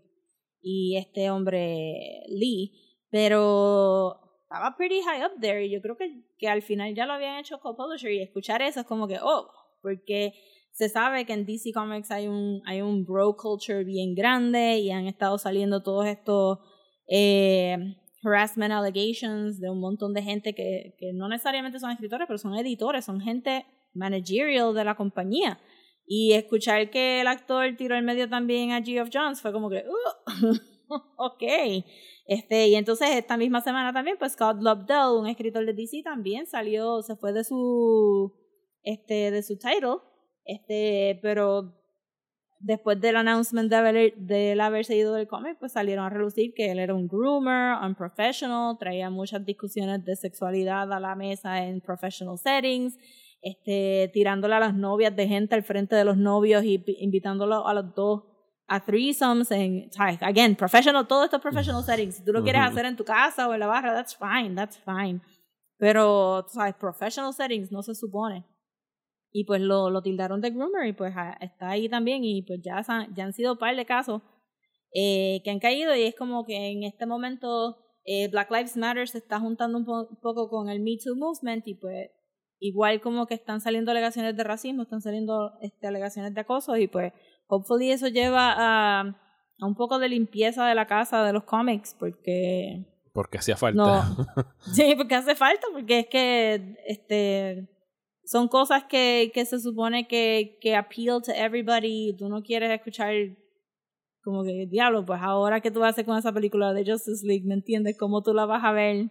[0.62, 6.50] y este hombre Lee, pero estaba pretty high up there, y yo creo que, que
[6.50, 9.50] al final ya lo habían hecho co-publisher, y escuchar eso es como que, oh,
[9.82, 10.34] porque
[10.72, 14.91] se sabe que en DC Comics hay un, hay un bro culture bien grande, y
[14.91, 16.60] han estado saliendo todos estos...
[17.08, 17.78] Eh,
[18.24, 22.56] harassment allegations de un montón de gente que, que no necesariamente son escritores, pero son
[22.56, 25.60] editores, son gente managerial de la compañía.
[26.06, 29.84] Y escuchar que el actor tiró el medio también a Geoff Johns fue como que,
[29.88, 30.56] uh,
[31.17, 31.44] ok.
[32.28, 36.48] Este, y entonces esta misma semana también, pues Scott Lobdell, un escritor de DC, también
[36.48, 38.34] salió, se fue de su,
[38.84, 39.98] este, de su title,
[40.46, 41.78] este, pero
[42.60, 46.54] después del announcement de, haber, de él haberse ido del cómic, pues salieron a relucir
[46.56, 51.82] que él era un groomer, unprofessional, traía muchas discusiones de sexualidad a la mesa en
[51.82, 52.98] professional settings,
[53.41, 57.67] este, tirándole a las novias de gente al frente de los novios y pi- invitándolo
[57.67, 58.24] a los dos
[58.67, 59.89] a threesomes en,
[60.22, 62.15] again, professional, todo esto es professional settings.
[62.15, 64.78] Si tú lo quieres hacer en tu casa o en la barra, that's fine, that's
[64.78, 65.20] fine.
[65.78, 66.46] Pero.
[66.80, 68.46] Professional settings no se supone
[69.32, 72.84] y pues lo, lo tildaron de groomer y pues está ahí también y pues ya,
[73.15, 74.22] ya han sido un par de casos
[74.94, 79.08] eh, que han caído y es como que en este momento eh, Black Lives Matter
[79.08, 82.10] se está juntando un, po- un poco con el Me Too Movement y pues
[82.60, 86.88] igual como que están saliendo alegaciones de racismo, están saliendo este, alegaciones de acoso y
[86.88, 87.13] pues
[87.48, 91.96] hopefully eso lleva a, a un poco de limpieza de la casa de los cómics
[91.98, 93.82] porque Porque hacía falta.
[93.82, 94.44] no.
[94.74, 97.67] Sí, porque hace falta, porque es que este
[98.32, 103.13] son cosas que, que se supone que, que appeal to everybody tú no quieres escuchar
[104.24, 107.26] como que, diablo, pues ahora que tú vas a hacer con esa película de Justice
[107.26, 107.98] League, ¿me entiendes?
[107.98, 109.08] ¿Cómo tú la vas a ver?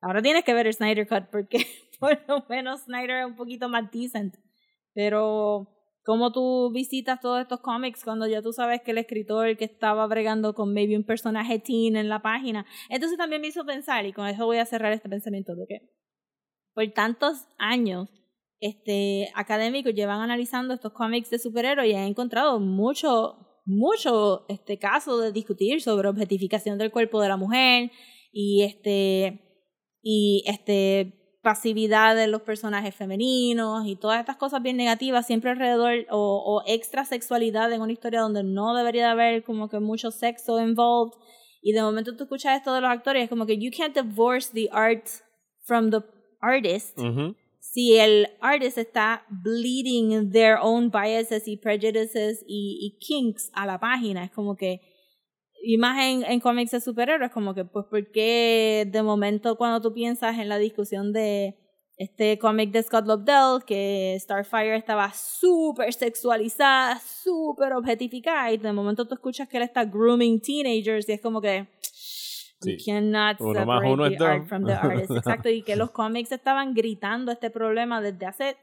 [0.00, 1.64] Ahora tienes que ver el Snyder Cut porque
[2.00, 4.34] por lo menos Snyder es un poquito más decent.
[4.94, 5.68] Pero
[6.04, 10.06] cómo tú visitas todos estos cómics cuando ya tú sabes que el escritor que estaba
[10.08, 12.66] bregando con maybe un personaje teen en la página.
[12.88, 15.78] Entonces también me hizo pensar, y con eso voy a cerrar este pensamiento, de que
[16.74, 18.08] por tantos años
[18.60, 25.18] este, académicos llevan analizando estos cómics de superhéroes y han encontrado mucho, mucho este caso
[25.18, 27.90] de discutir sobre objetificación del cuerpo de la mujer
[28.32, 29.42] y este
[30.02, 36.06] y este pasividad de los personajes femeninos y todas estas cosas bien negativas siempre alrededor
[36.10, 40.10] o, o extra sexualidad en una historia donde no debería de haber como que mucho
[40.10, 41.16] sexo involved
[41.62, 44.52] y de momento tú escuchas esto de los actores es como que you can't divorce
[44.52, 45.06] the art
[45.64, 46.00] from the
[46.40, 46.98] artist.
[47.72, 54.24] Si el artist está bleeding their own biases y prejudices y, kinks a la página,
[54.24, 54.80] es como que,
[55.62, 59.80] y más en, en cómics de superhéroes, como que, pues, ¿por qué de momento cuando
[59.80, 61.56] tú piensas en la discusión de
[61.96, 69.06] este cómic de Scott Lobdell, que Starfire estaba súper sexualizada, súper objetificada, y de momento
[69.06, 71.68] tú escuchas que él está grooming teenagers, y es como que...
[72.60, 72.76] Sí.
[72.78, 75.10] You cannot Uno más separate uno es the art from the artist.
[75.16, 78.56] Exacto, y que los cómics estaban gritando este problema desde hace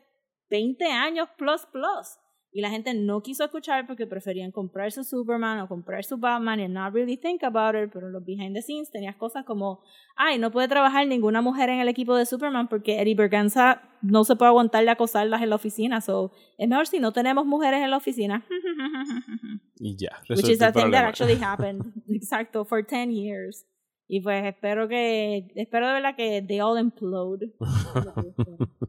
[0.49, 2.17] 20 años plus plus.
[2.55, 6.59] Y la gente no quiso escuchar porque preferían comprar su Superman o comprar su Batman
[6.59, 7.91] y not really think about it.
[7.91, 9.81] Pero los behind the scenes tenías cosas como,
[10.15, 14.23] ay, no puede trabajar ninguna mujer en el equipo de Superman porque Eddie Berganza no
[14.23, 15.99] se puede aguantar de acosarlas en la oficina.
[15.99, 18.45] So, es mejor si no tenemos mujeres en la oficina.
[19.79, 20.21] Y ya.
[20.29, 21.81] Which is a thing that actually happened.
[22.07, 23.65] Exacto, for 10 years.
[24.07, 27.51] Y pues espero que, espero de verdad que they all implode.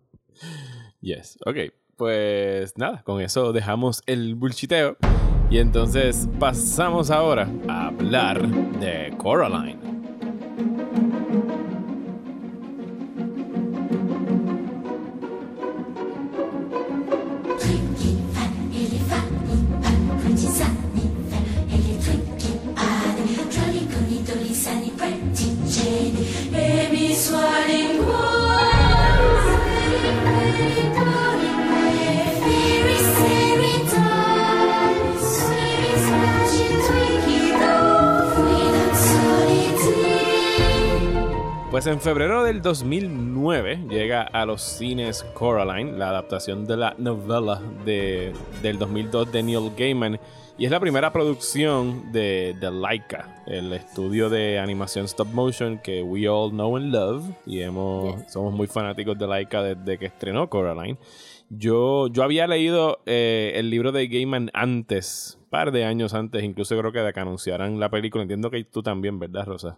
[1.00, 1.56] Yes, ok.
[1.96, 4.96] Pues nada, con eso dejamos el bullshiteo.
[5.50, 10.03] Y entonces pasamos ahora a hablar de Coraline.
[41.74, 47.60] Pues en febrero del 2009 llega a los cines Coraline, la adaptación de la novela
[47.84, 48.32] de,
[48.62, 50.20] del 2002 de Neil Gaiman.
[50.56, 56.00] Y es la primera producción de, de Laika, el estudio de animación stop motion que
[56.00, 57.24] we all know and love.
[57.44, 58.32] Y hemos, Yes.
[58.32, 60.96] somos muy fanáticos de Laika desde que estrenó Coraline.
[61.50, 66.78] Yo, yo había leído eh, el libro de Gaiman antes, par de años antes, incluso
[66.78, 68.22] creo que de que anunciaran la película.
[68.22, 69.74] Entiendo que tú también, ¿verdad, Rosa?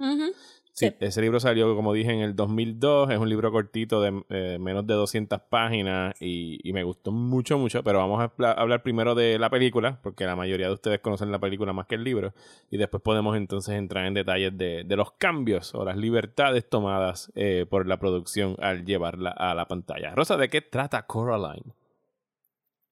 [0.79, 3.09] Sí, ese libro salió, como dije, en el 2002.
[3.11, 7.83] Es un libro cortito de eh, menos de 200 páginas y, me gustó mucho, mucho.
[7.83, 11.33] Pero vamos a habla- hablar primero de la película, porque la mayoría de ustedes conocen
[11.33, 12.35] la película más que el libro.
[12.71, 17.33] Y después podemos entonces entrar en detalles de, de los cambios o las libertades tomadas
[17.37, 20.15] eh, por la producción al llevarla a la pantalla.
[20.15, 21.73] Rosa, ¿de qué trata Coraline?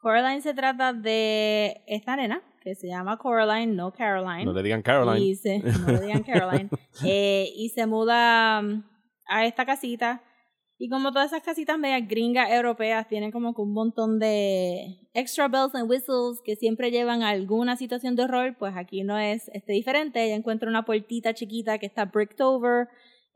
[0.04, 4.44] Coraline se trata de esta nena que se llama Coraline, no Caroline.
[4.44, 5.18] No le digan Caroline.
[5.18, 6.68] Y se, no le digan Caroline.
[7.06, 8.84] Eh, y se muda mm,
[9.26, 10.22] a esta casita.
[10.76, 15.48] Y como todas esas casitas medias gringas europeas tienen como que un montón de extra
[15.48, 19.48] bells and whistles que siempre llevan a alguna situación de horror, pues aquí no es
[19.54, 20.22] este, diferente.
[20.22, 22.88] Ella encuentra una puertita chiquita que está bricked over.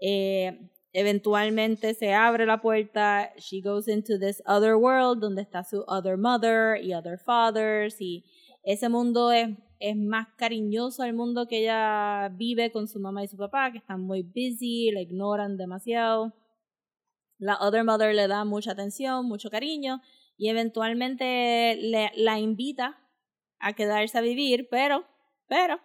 [0.03, 3.33] Eh, eventualmente se abre la puerta.
[3.39, 8.01] She goes into this other world donde está su other mother y other fathers.
[8.01, 8.25] Y
[8.63, 9.49] ese mundo es,
[9.79, 13.79] es más cariñoso al mundo que ella vive con su mamá y su papá, que
[13.79, 16.35] están muy busy, la ignoran demasiado.
[17.39, 20.01] La other mother le da mucha atención, mucho cariño
[20.37, 22.97] y eventualmente le, la invita
[23.59, 25.05] a quedarse a vivir, pero,
[25.49, 25.81] pero,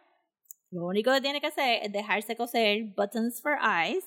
[0.70, 4.06] lo único que tiene que hacer es dejarse coser buttons for eyes,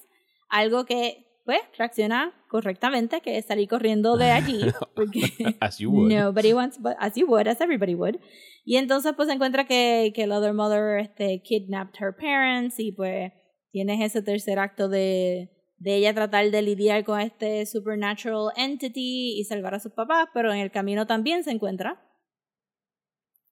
[0.48, 4.60] algo que, pues, reacciona correctamente, que es salir corriendo de allí,
[4.94, 5.20] porque
[5.60, 6.12] As you would.
[6.12, 8.16] Nobody wants, but as you would, as everybody would.
[8.64, 12.90] Y entonces pues se encuentra que, que la other mother este, kidnapped her parents y
[12.90, 13.32] pues
[13.70, 19.44] tienes ese tercer acto de, de ella tratar de lidiar con este supernatural entity y
[19.44, 22.02] salvar a sus papás, pero en el camino también se encuentra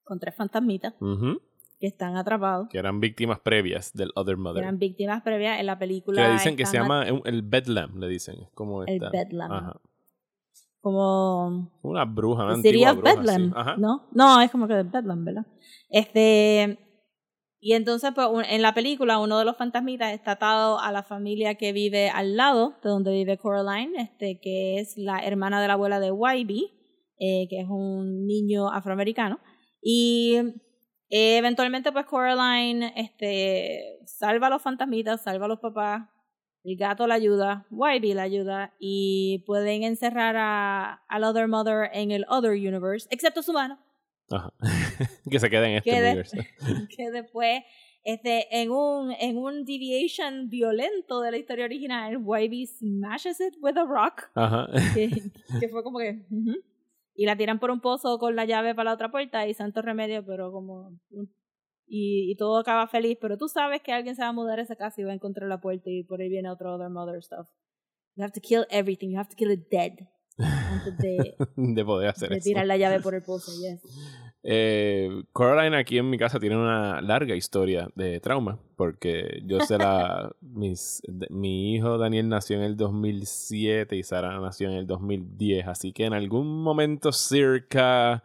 [0.03, 1.41] con tres fantasmitas Ujú.
[1.79, 4.63] Que están atrapados, Que eran víctimas previas del Other que Mother.
[4.63, 6.23] eran víctimas previas en la película.
[6.23, 8.37] Que le dicen que se llama el Bedlam, le dicen.
[8.43, 9.01] Es como El.
[9.01, 9.53] Bedlam.
[9.53, 9.81] Ajá.
[10.81, 13.53] como Una bruja, una antigua bruja, Bedlam, sí.
[13.57, 13.77] Ajá.
[13.77, 14.09] ¿no?
[14.13, 15.47] No, es como que de Bedlam, ¿verdad?
[15.91, 16.79] Este,
[17.67, 21.55] y entonces, pues, en la película, uno de los fantasmitas está atado a la familia
[21.55, 25.73] que vive al lado de donde vive Coraline, este, que es la hermana de la
[25.73, 26.71] abuela de Wybie,
[27.19, 29.39] eh, que es un niño afroamericano.
[29.81, 30.37] Y
[31.17, 36.09] eh, eventualmente, pues, Coraline, este, salva a los fantasmitas, salva a los papás,
[36.65, 42.11] el gato la ayuda, Wybie la ayuda y pueden encerrar a, al Other Mother en
[42.11, 43.79] el Other Universe, excepto su mano.
[44.31, 44.51] Ajá.
[45.31, 46.37] que se quede en este Que de- universo.
[46.97, 47.63] que después,
[48.03, 53.77] este, en un, en un deviation violento de la historia original, Wybie smashes it with
[53.77, 54.31] a rock.
[54.35, 54.67] Ajá.
[54.95, 55.11] que,
[55.61, 56.55] que fue como que ujú.
[57.15, 59.83] Y la tiran por un pozo con la llave para la otra puerta y santo
[59.83, 60.91] remedio pero como
[61.87, 64.63] y, y todo acaba feliz pero tú sabes que alguien se va a mudar a
[64.63, 67.23] esa casa y va a encontrar la puerta y por ahí viene otro other mother
[67.23, 67.49] stuff.
[68.17, 69.11] You have to kill everything.
[69.11, 69.93] You have to kill it dead.
[70.39, 72.45] Antes de, de poder hacer de eso.
[72.45, 73.81] tirar la llave por el pozo yes
[74.47, 79.79] Eh, Coraline aquí en mi casa tiene una larga historia de trauma, porque yo se
[79.79, 80.31] la...
[80.43, 85.67] mis, de- mi hijo Daniel nació en el 2007 y Sara nació en el 2010,
[85.67, 88.23] así que en algún momento cerca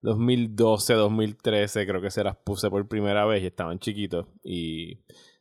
[0.00, 4.98] 2012, 2013 creo que se las puse por primera vez y estaban chiquitos y...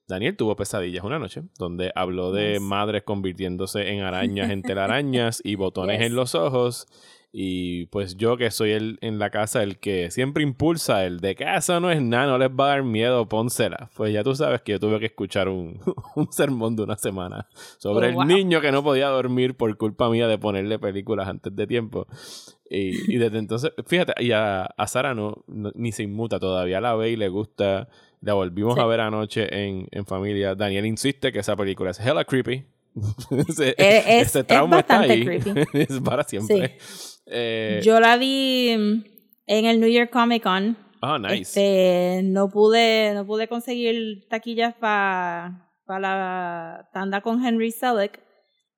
[0.07, 5.55] Daniel tuvo pesadillas una noche donde habló de madres convirtiéndose en arañas en telarañas y
[5.55, 6.07] botones Yes.
[6.07, 6.85] en los ojos
[7.33, 11.35] y pues yo que soy el en la casa el que siempre impulsa el de
[11.35, 13.89] que "Ah, eso no es nada, no les va a dar miedo, pónsela.
[13.95, 15.79] Pues ya tú sabes que yo tuve que escuchar un,
[16.15, 20.09] un sermón de una semana sobre Oh, el niño que no podía dormir por culpa
[20.09, 22.05] mía de ponerle películas antes de tiempo.
[22.69, 26.79] Y, y desde entonces, fíjate, y a, a Sara no, no- ni se inmuta todavía,
[26.81, 27.87] la ve y le gusta.
[28.21, 28.79] La volvimos Sí.
[28.81, 30.53] a ver anoche en, en familia.
[30.53, 32.65] Daniel insiste que esa película es hella creepy.
[33.47, 35.25] Ese- Es- es- ese es trauma está ahí.
[35.25, 35.61] creepy.
[35.73, 36.77] es para siempre.
[37.25, 39.03] Eh, yo la vi mm,
[39.47, 41.41] en el New York Comic Con Ah, nice.
[41.41, 48.21] Este, no pude, no pude conseguir taquillas para la tanda con Henry Selick,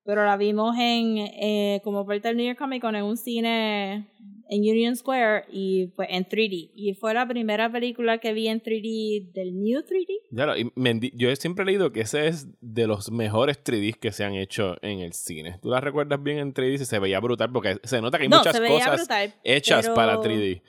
[0.05, 4.09] pero la vimos en eh, como parte del New York Comic Con en un cine
[4.53, 6.71] en Union Square y pues en 3D.
[6.75, 10.13] Y fue la primera película que vi en 3D del New 3D.
[10.29, 10.71] Claro, y
[11.17, 14.75] yo he siempre leído que ese es de los mejores 3D que se han hecho
[14.81, 15.59] en el cine.
[15.61, 16.77] ¿Tú la recuerdas bien en 3D?
[16.85, 19.33] Se veía brutal porque se nota que hay no, muchas cosas brutal.
[19.43, 20.61] hechas para 3D.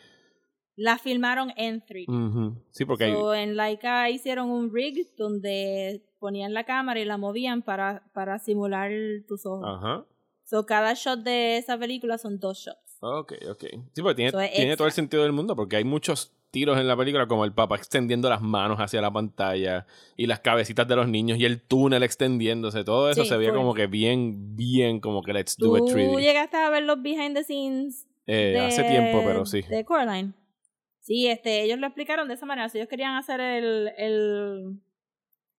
[0.77, 2.09] La filmaron en 3D.
[2.09, 2.57] Ujú.
[2.71, 7.17] Sí, porque hay- So, en Laika hicieron un rig donde ponían la cámara y la
[7.19, 8.91] movían para, para simular
[9.29, 9.67] tus ojos.
[9.69, 10.05] Ajá.
[10.43, 12.84] So, cada shot de esa película son dos shots.
[13.01, 13.65] Ok, ok.
[13.93, 16.87] Sí, porque tiene, es tiene todo el sentido del mundo porque hay muchos tiros en
[16.87, 19.87] la película como el papá extendiendo las manos hacia la pantalla
[20.17, 22.85] y las cabecitas de los niños y el túnel extendiéndose.
[22.85, 25.95] Todo eso Sí, se veía como que bien, bien como que let's do ¿Tú it
[25.95, 26.21] 3D.
[26.21, 29.63] llegaste a ver los behind the scenes Eh, de, hace tiempo, pero sí.
[29.63, 30.33] de Coraline?
[31.01, 32.69] Sí, este, ellos lo explicaron de esa manera.
[32.71, 34.81] Si ellos querían hacer el, el,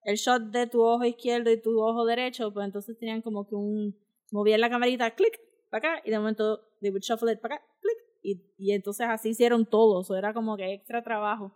[0.03, 3.53] el shot de tu ojo izquierdo y tu ojo derecho, pues entonces tenían como que
[3.55, 3.95] un...
[4.31, 7.65] Movían la camarita, clic, para acá, y de momento they would shuffle it para acá,
[7.81, 10.01] clic, y, y entonces así hicieron todo.
[10.01, 11.51] Eso era como que extra trabajo.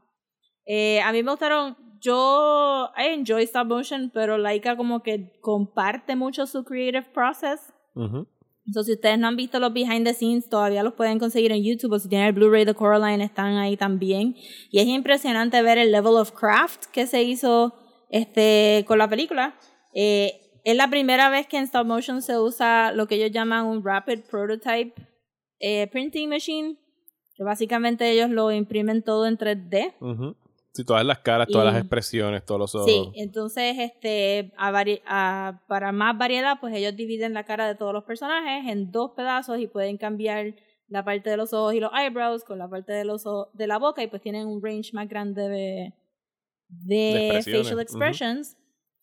[0.65, 6.15] Eh, a mí me gustaron, yo I enjoy stop motion, pero Laika como que comparte
[6.15, 7.73] mucho su creative process.
[7.95, 8.27] Ujú.
[8.65, 11.63] Entonces, si ustedes no han visto los behind the scenes, todavía los pueden conseguir en
[11.63, 11.93] YouTube.
[11.93, 14.35] O si tienen el Blu-ray de Coraline, están ahí también.
[14.69, 17.73] Y es impresionante ver el level of craft que se hizo
[18.11, 19.55] este, con la película.
[19.95, 23.65] Eh, es la primera vez que en stop motion se usa lo que ellos llaman
[23.65, 24.93] un rapid prototype
[25.59, 26.77] eh, printing machine.
[27.35, 29.93] Que básicamente ellos lo imprimen todo en 3D.
[30.01, 30.35] Ujú.
[30.73, 32.85] Sí, todas las caras, todas las expresiones, todos los ojos.
[32.91, 37.75] Sí, entonces este a vari- a- para más variedad, pues ellos dividen la cara de
[37.75, 40.53] todos los personajes en dos pedazos y pueden cambiar
[40.87, 43.67] la parte de los ojos y los eyebrows con la parte de los ojos, de
[43.67, 45.93] la boca y pues tienen un range más grande de,
[46.67, 48.57] de, De expresiones, facial expressions.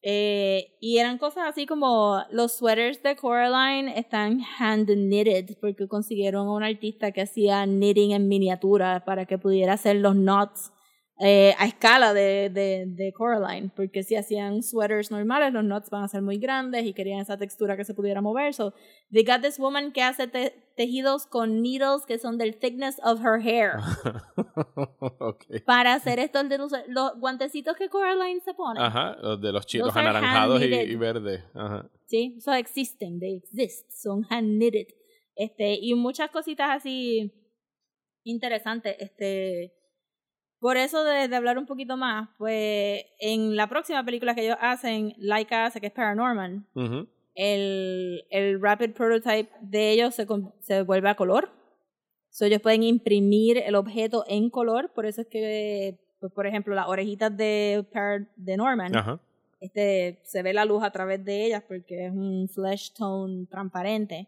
[0.09, 6.47] Eh, y eran cosas así como los sweaters de Coraline están hand knitted porque consiguieron
[6.47, 10.71] a un artista que hacía knitting en miniatura para que pudiera hacer los knots
[11.19, 16.05] eh, a escala de, de, de Coraline, porque si hacían sweaters normales, los knots van
[16.05, 18.53] a ser muy grandes y querían esa textura que se pudiera mover.
[18.53, 18.75] So,
[19.11, 23.21] they got this woman que hace te- tejidos con needles que son del thickness of
[23.21, 23.81] her hair
[25.21, 25.63] ok.
[25.65, 28.79] para hacer estos little, los guantecitos que Coraline se pone.
[28.79, 31.43] Ajá, los de los chitos anaranjados y, y verdes.
[31.55, 31.91] Ajá.
[32.07, 34.87] Sí, eso existen, they exist, son hand knitted.
[35.35, 37.33] Este, y muchas cositas así
[38.23, 38.97] interesantes.
[38.99, 39.73] Este,
[40.67, 44.57] por eso de, de hablar un poquito más, pues en la próxima película que ellos
[44.61, 46.67] hacen, Laika hace, que es Paranorman,
[47.37, 50.27] el, el rapid prototype de ellos se,
[50.61, 51.51] se vuelve a color.
[52.31, 56.75] So, ellos pueden imprimir el objeto en color, por eso es que, pues, por ejemplo,
[56.75, 58.91] las orejitas de, Par- de Norman
[59.61, 64.27] este, se ve la luz a través de ellas porque es un flesh tone transparente.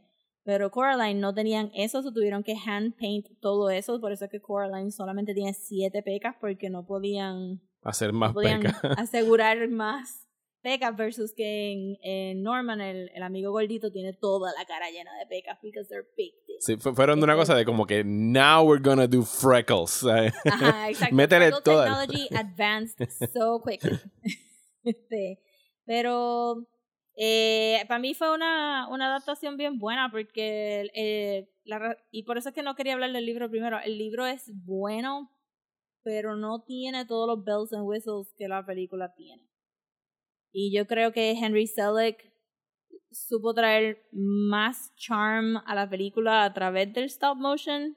[0.49, 4.01] Pero Coraline no tenían eso, se tuvieron que hand paint todo eso.
[4.01, 8.33] Por eso es que Coraline solamente tiene siete pecas porque no podían, Hacer no más
[8.33, 8.81] podían peca.
[8.97, 10.27] asegurar más
[10.63, 15.11] pecas versus que en, en Norman el, el amigo gordito tiene toda la cara llena
[15.19, 16.33] de pecas because they're big.
[16.61, 20.03] Sí, fu- fueron de una cosa de como que now we're gonna do freckles.
[20.03, 21.15] Ajá, exacto.
[21.15, 21.85] Métele Freckle toda.
[21.85, 23.99] technology advanced so quickly.
[24.83, 25.41] Este,
[25.85, 26.67] pero
[27.21, 32.51] eh, para mí fue una, una adaptación bien buena porque eh, la y por eso
[32.51, 33.81] es que no quería hablar del libro primero.
[33.85, 35.29] El libro es bueno,
[36.05, 39.51] pero no tiene todos los bells and whistles que la película tiene.
[40.53, 42.33] Y yo creo que Henry Selick
[43.11, 47.97] supo traer más charm a la película a través del stop motion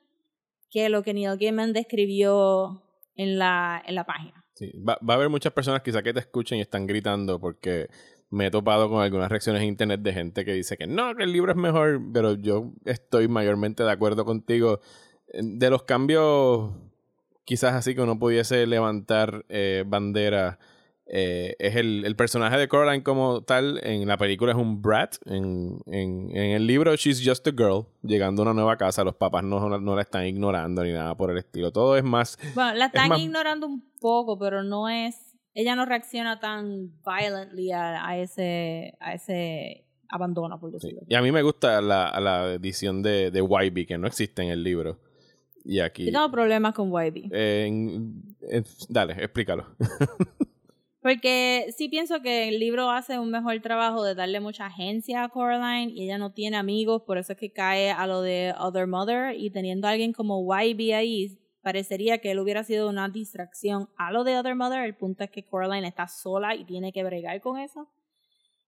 [0.71, 2.81] que lo que Neil Gaiman describió
[3.13, 4.43] en la, en la página.
[4.55, 7.87] Sí, Va, va a haber muchas personas quizá que te escuchen y están gritando porque
[8.31, 11.23] me he topado con algunas reacciones en internet de gente que dice que no, que
[11.23, 14.79] el libro es mejor, pero yo estoy mayormente de acuerdo contigo.
[15.33, 16.71] Eh, De los cambios,
[17.45, 20.59] quizás así que uno pudiese levantar eh, bandera,
[21.13, 25.15] eh, es el, el personaje de Coraline como tal, en la película es un brat,
[25.25, 29.15] en, en, en el libro She's Just a Girl, llegando a una nueva casa, los
[29.15, 32.39] papás no, no la están ignorando ni nada por el estilo, todo es más...
[32.55, 35.30] Bueno, la están más- ignorando un poco, pero no es.
[35.53, 40.75] Ella no reacciona tan violently a, a ese a ese abandono, por Sí.
[40.87, 41.01] decirlo.
[41.07, 44.49] Y a mí me gusta la, la edición de, de YB, que no existe en
[44.49, 44.99] el libro.
[45.63, 46.05] Y aquí.
[46.05, 47.29] Yo tengo problemas con YB.
[47.31, 49.65] eh, en- en- dale, explícalo.
[51.01, 55.29] Porque sí pienso que el libro hace un mejor trabajo de darle mucha agencia a
[55.29, 58.85] Coraline y ella no tiene amigos, por eso es que cae a lo de Other
[58.85, 63.89] Mother y teniendo a alguien como YB ahí, parecería que él hubiera sido una distracción
[63.97, 64.83] a lo de Other Mother.
[64.83, 67.87] El punto es que Coraline está sola y tiene que bregar con eso.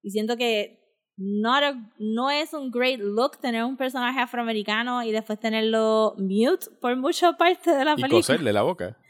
[0.01, 0.79] Y siento que
[1.15, 6.67] not a- no es un great look tener un personaje afroamericano y después tenerlo mute
[6.81, 8.19] por mucha parte de la Y película.
[8.19, 8.97] coserle la boca.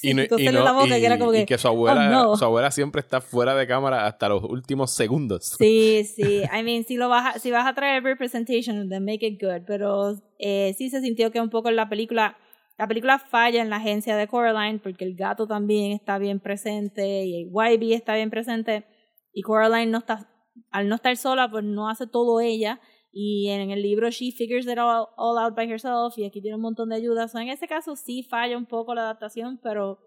[0.00, 2.06] Sí, y, no- y no- la boca, y- que era como y que, su abuela,
[2.06, 2.36] "Oh, no".
[2.36, 5.56] su abuela siempre está fuera de cámara hasta los últimos segundos.
[5.58, 6.42] Sí, sí.
[6.56, 9.62] I mean, si, lo vas a, si vas a traer representation, then make it good.
[9.66, 12.36] Pero eh, sí se sintió que un poco en la película,
[12.78, 17.24] la película falla en la agencia de Coraline porque el gato también está bien presente
[17.24, 18.86] y el YB está bien presente
[19.32, 20.30] y Coraline no está,
[20.70, 22.80] al no estar sola, pues no hace todo ella.
[23.10, 26.54] Y en el libro she figures it all, all out by herself y aquí tiene
[26.54, 27.26] un montón de ayuda.
[27.26, 29.98] So, en ese caso sí falla un poco la adaptación, pero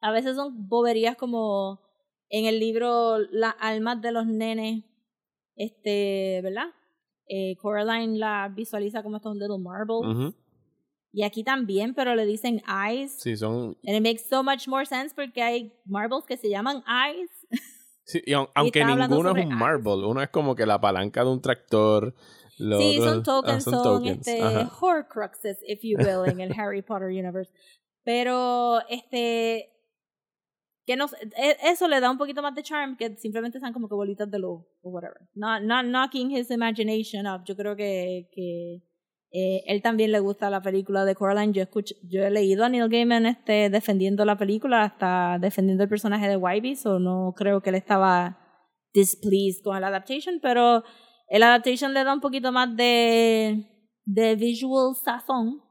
[0.00, 1.80] a veces son boberías como
[2.28, 4.84] en el libro Las almas de los nenes,
[5.56, 6.68] este, ¿verdad?
[7.26, 10.06] Eh, Coraline la visualiza como estos little marbles.
[10.06, 10.47] Ujú.
[11.12, 13.12] Y aquí también, pero le dicen eyes.
[13.20, 13.76] Sí, son.
[13.86, 17.30] And it makes so much more sense porque hay marbles que se llaman eyes.
[18.04, 19.48] sí, y aunque ninguno es un eyes.
[19.48, 22.14] marble, uno es como que la palanca de un tractor.
[22.58, 24.42] los sí, son otros- tokens, ah, son, tokens, este,
[24.80, 27.50] horcruxes, if you will, en el Harry Potter universe.
[28.04, 29.70] Pero, este,
[30.86, 31.06] que no,
[31.36, 34.30] e- eso le da un poquito más de charm que simplemente sean como que bolitas
[34.30, 35.18] de luz o whatever.
[35.34, 37.44] Not, not knocking his imagination up.
[37.44, 38.82] Yo creo que, que
[39.30, 41.52] eh, él también le gusta la película de Coraline.
[41.52, 45.90] Yo, escuch, yo he leído a Neil Gaiman este, defendiendo la película, hasta defendiendo el
[45.90, 48.38] personaje de Wybie, so no creo que él estaba
[48.94, 50.82] displeased con el adaptation, pero
[51.28, 53.66] el adaptation le da un poquito más de,
[54.04, 55.67] de visual sazón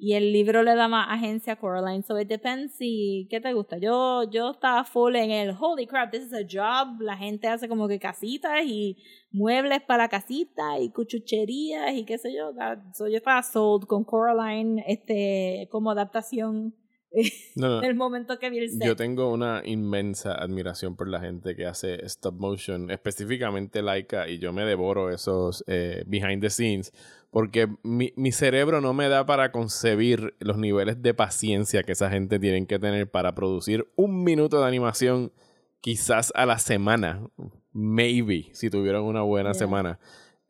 [0.00, 2.04] y el libro le da más agencia a Coraline.
[2.04, 3.78] So it depends si, ¿qué te gusta?
[3.78, 7.00] Yo, yo estaba full en el, holy crap, this is a job.
[7.00, 8.96] La gente hace como que casitas y
[9.32, 12.52] muebles para la casita y cuchucherías y qué sé yo.
[12.94, 16.74] So yo estaba sold con Coraline este, como adaptación
[17.56, 17.80] No, no.
[17.80, 18.84] del momento que vi el set.
[18.86, 24.38] Yo tengo una inmensa admiración por la gente que hace stop motion, específicamente Laika, y
[24.38, 26.92] yo me devoro esos eh, behind the scenes,
[27.30, 32.10] porque mi, mi cerebro no me da para concebir los niveles de paciencia que esa
[32.10, 35.32] gente tienen que tener para producir un minuto de animación
[35.80, 37.28] quizás a la semana,
[37.72, 39.58] maybe, si tuvieran una buena Yeah.
[39.58, 39.98] semana.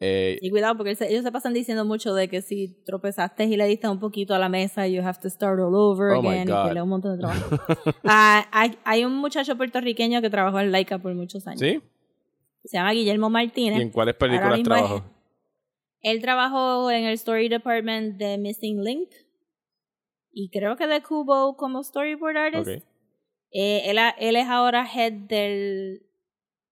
[0.01, 3.67] Eh, Y cuidado, porque ellos se pasan diciendo mucho de que si tropezaste y le
[3.67, 6.53] diste un poquito a la mesa, you have to start all over Oh again, y
[6.53, 7.57] que le da un montón de trabajo.
[8.05, 11.61] Ah, hay, hay un muchacho puertorriqueño que trabajó en Laika por muchos años.
[11.61, 11.81] ¿Sí?
[12.65, 13.79] Se llama Guillermo Martínez.
[13.79, 15.05] ¿Y en cuáles películas trabajó?
[16.01, 19.11] Él trabajó en el Story Department de Missing Link.
[20.31, 22.69] Y creo que de Kubo como storyboard artist.
[22.69, 22.89] Ok.
[23.51, 26.03] Eh, él, él es ahora head del.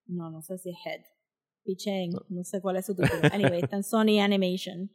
[0.06, 1.00] No, no sé si es head.
[1.66, 3.20] Pichén, no sé cuál es su título.
[3.32, 4.90] Anyway, está en Sony Animation.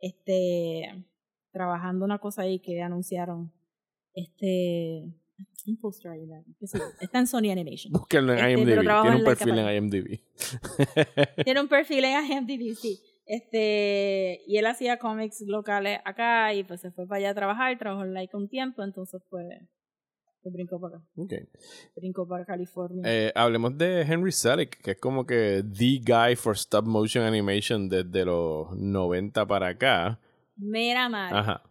[0.00, 1.04] Este.
[1.52, 3.52] Trabajando una cosa ahí que anunciaron.
[4.12, 5.04] Este.
[5.66, 6.28] Un poster ahí.
[7.00, 7.92] Está en Sony Animation.
[7.92, 8.80] Búsquenlo en Este, IMDb.
[8.80, 10.20] Tiene en un perfil en IMDb.
[11.44, 13.00] Tiene un perfil en IMDb, sí.
[13.26, 17.78] Este, y él hacía cómics locales acá y pues se fue para allá a trabajar,
[17.78, 19.46] trabajó en Laika un tiempo, entonces pues,
[20.44, 21.04] Se brincó para acá.
[21.16, 21.32] Ok.
[21.96, 23.02] Brincó para California.
[23.06, 27.88] Eh, hablemos de Henry Selick, que es como que the guy for stop motion animation
[27.88, 30.20] desde los 90 para acá.
[30.56, 31.38] Mira, Mario.
[31.38, 31.62] Ajá.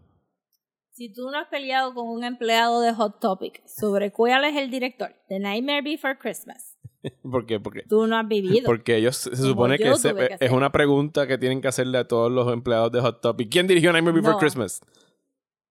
[0.91, 4.69] Si tú no has peleado con un empleado de Hot Topic sobre cuál es el
[4.71, 6.75] director de Nightmare Before Christmas,
[7.21, 7.59] ¿Por qué?
[7.59, 8.65] Porque, tú no has vivido.
[8.65, 11.97] porque ellos se supone que se- tuve que es una pregunta que tienen que hacerle
[11.99, 13.51] a todos los empleados de Hot Topic.
[13.51, 14.39] ¿Quién dirigió Nightmare Before No.
[14.39, 14.81] Christmas?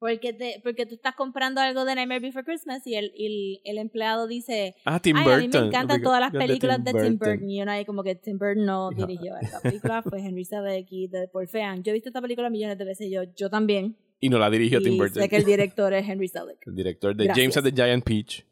[0.02, 3.60] Porque, te, porque tú estás comprando algo de Nightmare Before Christmas y el, y el,
[3.62, 5.38] el empleado dice, Ah, Tim Ay, Burton.
[5.38, 7.48] a mí me encantan todas las de películas de Tim Burton.
[7.48, 10.44] Y uno ahí como que Tim Burton no dirigió esta película, fue Henry
[10.90, 11.84] y de por Fean.
[11.84, 13.96] Yo he visto esta película millones de veces, yo, yo también.
[14.18, 15.22] Y no la dirigió y Tim Burton.
[15.22, 17.40] sé que el director es Henry Selick, El director de Gracias.
[17.44, 18.44] James and the Giant Peach.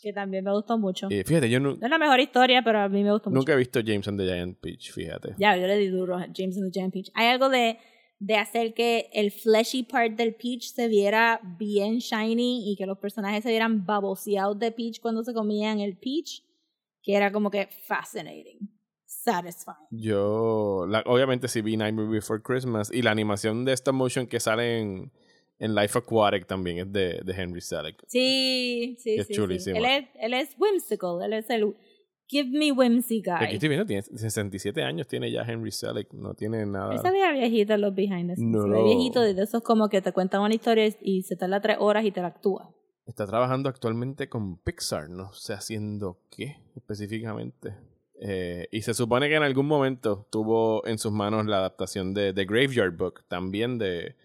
[0.00, 1.08] que también me gustó mucho.
[1.10, 3.38] Eh, fíjate, yo nu- No es la mejor historia, pero a mí me gustó mucho.
[3.40, 5.34] nunca he visto James and the Giant Peach, fíjate.
[5.38, 7.10] Ya, yo le di duro a James and the Giant Peach.
[7.14, 7.76] Hay algo de,
[8.20, 12.98] de hacer que el fleshy part del Peach se viera bien shiny y que los
[12.98, 16.42] personajes se vieran baboseados de Peach cuando se comían el Peach,
[17.02, 18.58] que era como que fascinating,
[19.04, 19.76] satisfying.
[19.90, 24.40] Yo, la- obviamente, sí vi Nightmare Before Christmas y la animación de stop motion que
[24.40, 25.12] sale en,
[25.60, 28.02] en Life Aquatic también es de, de Henry Selick.
[28.08, 29.34] Sí, sí, Es sí.
[29.34, 29.40] sí.
[29.40, 29.78] chulísimo.
[29.78, 31.74] Él, es, él es whimsical, él es el
[32.28, 33.54] give me whimsy Aquí guy.
[33.54, 36.90] estoy viendo, tiene 67 años, tiene ya Henry Selick, no tiene nada.
[37.10, 38.52] Veía viejito en los behind the scenes.
[38.52, 41.76] No ve viejito de esos como que te cuentan una historia y se tarda tres
[41.80, 42.70] horas y te la actúa.
[43.06, 47.74] Está trabajando actualmente con Pixar, no sé haciendo qué específicamente.
[48.20, 52.32] Eh, y se supone que en algún momento tuvo en sus manos la adaptación de
[52.34, 54.16] The Graveyard Book, también de,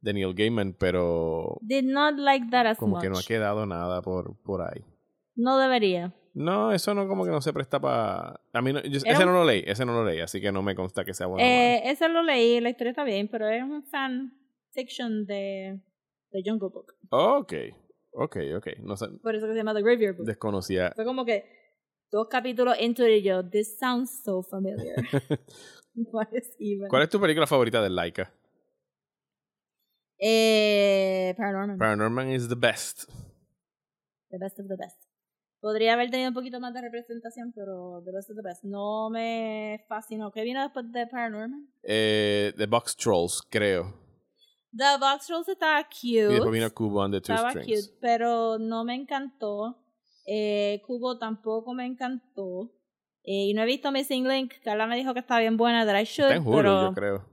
[0.00, 3.02] de Neil Gaiman, pero Did not like that as como much.
[3.02, 4.82] que no ha quedado nada por, por ahí.
[5.36, 6.14] No debería.
[6.34, 8.40] No, eso no como que no se presta para...
[8.52, 10.40] A mí no, yo- Era ese un- no lo leí, ese no lo leí, así
[10.40, 11.44] que no me consta que sea bueno.
[11.44, 14.32] Eh, ese lo leí, la historia está bien, pero es un fan
[14.72, 15.78] fiction de,
[16.30, 16.94] de Jungle Book.
[17.10, 17.52] Ok,
[18.12, 18.66] ok, ok.
[18.80, 20.26] No sé, Por eso que se llama The Graveyard Book.
[20.26, 20.92] desconocía.
[20.94, 21.44] Fue como que
[22.10, 24.96] dos capítulos into it y yo, this sounds so familiar.
[25.94, 26.88] What is even?
[26.88, 28.32] ¿Cuál es tu película favorita de Laika?
[30.18, 31.76] Eh, Paranormal.
[31.78, 33.04] Paranorman is the best.
[34.30, 35.01] the best of the best.
[35.62, 38.64] Podría haber tenido un poquito más de representación, pero the best of the best.
[38.64, 40.32] No me fascinó.
[40.32, 41.68] ¿Qué vino después de Paranormal?
[41.84, 43.94] Eh, The Box Trolls, creo.
[44.76, 46.08] The Box Trolls estaba cute.
[46.08, 47.86] Y después vino Cubo and the Two Estaba Strings.
[47.86, 49.78] cute, pero no me encantó.
[50.26, 52.72] Eh, Cubo tampoco me encantó.
[53.22, 54.54] Eh, y no he visto Missing Link.
[54.64, 56.32] Carla me dijo que estaba bien buena, that I should.
[56.32, 57.24] Está en Hulu, pero, yo creo.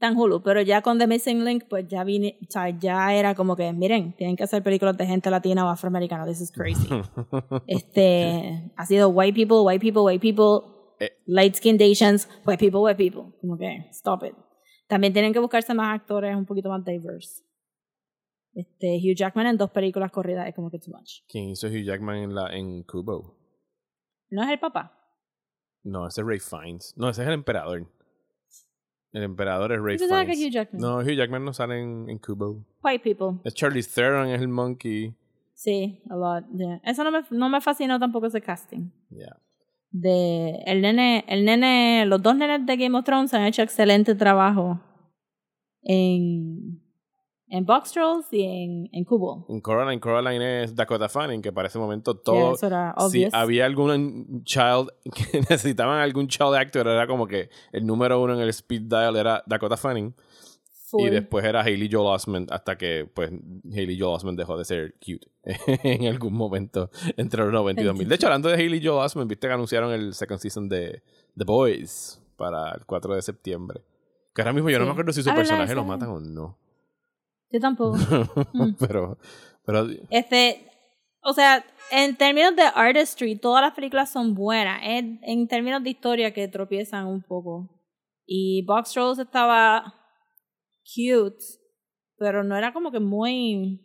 [0.00, 3.34] En Hulu, pero ya con The Missing Link, pues ya vine, o sea, ya era
[3.34, 6.26] como que, miren, tienen que hacer películas de gente latina o afroamericana.
[6.26, 6.86] This is crazy.
[7.66, 11.10] este, ha sido white people, white people, white people, Eh.
[11.26, 13.32] light skinned Asians, white people, white people.
[13.40, 14.34] Como que, stop it.
[14.88, 17.44] También tienen que buscarse más actores un poquito más diverse.
[18.54, 21.22] Este, Hugh Jackman en dos películas corridas es como que too much.
[21.28, 23.36] ¿Quién hizo Hugh Jackman en, la, en Kubo?
[24.30, 24.94] ¿No es el papá?
[25.84, 26.94] No, ese es Ray Fiennes.
[26.96, 27.86] No, ese es el emperador.
[29.12, 30.46] El emperador es Ray pensaba que Fiennes.
[30.48, 30.82] Hugh Jackman.
[30.82, 32.64] No, Hugh Jackman no sale en, en Kubo.
[32.82, 33.40] White people.
[33.44, 35.14] Es Charlie Theron, es el monkey.
[35.54, 36.44] Sí, a lot.
[36.54, 36.80] yeah.
[36.84, 38.90] Eso no me, no me fascinó tampoco ese casting.
[39.10, 39.36] Yeah.
[39.90, 44.14] de el nene, el nene, los dos nenes de Game of Thrones han hecho excelente
[44.14, 44.80] trabajo
[45.82, 46.82] en
[47.50, 49.46] en Box Trolls y en, en Kubo.
[49.48, 52.54] En Coraline, Coraline es Dakota Fanning, que para ese momento Yeah, todo...
[52.54, 57.86] eso era si había algún child que necesitaban algún child actor, era como que el
[57.86, 60.14] número uno en el speed dial era Dakota Fanning.
[60.90, 61.06] Full.
[61.06, 64.94] Y después era Hailey Joel Osment hasta que pues Hailey Joel Osment dejó de ser
[64.94, 65.28] cute
[65.84, 68.08] en algún momento entre los 90 y 2000.
[68.08, 71.02] De hecho, hablando de Hailey Joel Osment, viste que anunciaron el second season de
[71.36, 73.82] The Boys para el 4 de septiembre.
[74.34, 76.56] Que ahora mismo yo no me acuerdo si su personaje lo matan o no.
[77.50, 77.96] Yo tampoco.
[78.52, 78.74] Mm.
[78.78, 79.18] pero,
[79.64, 80.70] pero Este,
[81.22, 84.80] o sea, en términos de artistry, todas las películas son buenas.
[84.82, 87.68] En, en términos de historia que tropiezan un poco.
[88.26, 89.94] Y Box Trolls estaba
[90.84, 91.44] cute,
[92.18, 93.84] pero no era como que muy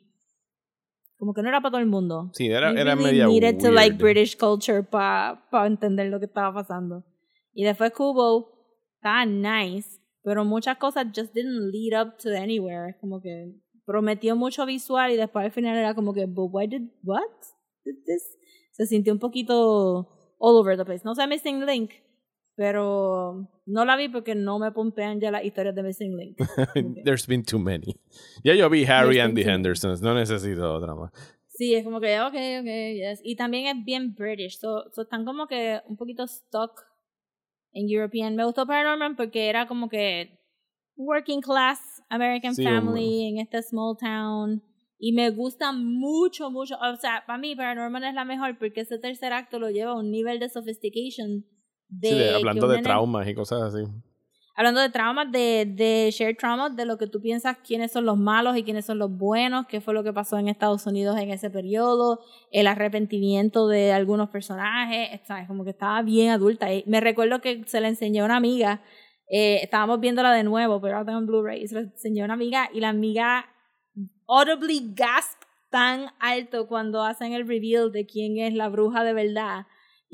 [1.24, 2.32] como que no era para todo el mundo.
[2.34, 4.02] sí, era, You era really media needed to like weird.
[4.02, 7.06] British culture para pa entender lo que estaba pasando.
[7.54, 8.52] Y después Kubo
[8.96, 12.96] estaba nice, pero muchas cosas just didn't lead up to anywhere.
[13.00, 13.54] Como que
[13.86, 17.22] prometió mucho visual y después al final era como que, but why did, what?
[17.86, 18.38] Did this?
[18.72, 21.04] Se sintió un poquito all over the place.
[21.04, 21.92] No sé Missing Link,
[22.56, 26.38] pero no la vi porque no me pompean ya las historias de Missing Link.
[27.04, 28.00] There's been too many.
[28.44, 29.44] Ya yo vi Harry There's and the.
[29.44, 31.12] Hendersons, no necesito otra más.
[31.50, 32.66] Sí, es como que, ok, ok,
[32.96, 33.22] yes.
[33.24, 34.58] Y también es bien British.
[34.58, 36.82] So, so están como que un poquito stuck
[37.74, 38.36] en European.
[38.36, 40.40] Me gustó Paranorman porque era como que
[40.96, 44.64] working class American Sí, family en este small town.
[44.98, 46.76] Y me gusta mucho, mucho.
[46.76, 49.96] O sea, para mí Paranorman es la mejor porque ese tercer acto lo lleva a
[49.96, 51.46] un nivel de sophistication.
[51.90, 53.84] De, Sí, hablando de traumas y cosas así.
[54.56, 58.18] Hablando de traumas, de, de shared traumas, de lo que tú piensas quiénes son los
[58.18, 61.32] malos y quiénes son los buenos, qué fue lo que pasó en Estados Unidos en
[61.32, 62.20] ese periodo,
[62.52, 65.48] el arrepentimiento de algunos personajes, ¿sabes?
[65.48, 66.72] Como que estaba bien adulta.
[66.72, 68.84] Y me recuerdo que se la enseñé a una amiga,
[69.28, 72.26] eh, estábamos viéndola de nuevo, pero ahora tengo en Blu-ray, y se la enseñé a
[72.26, 73.46] una amiga y la amiga
[74.28, 75.42] audibly gasp
[75.72, 79.66] tan alto cuando hacen el reveal de quién es la bruja de verdad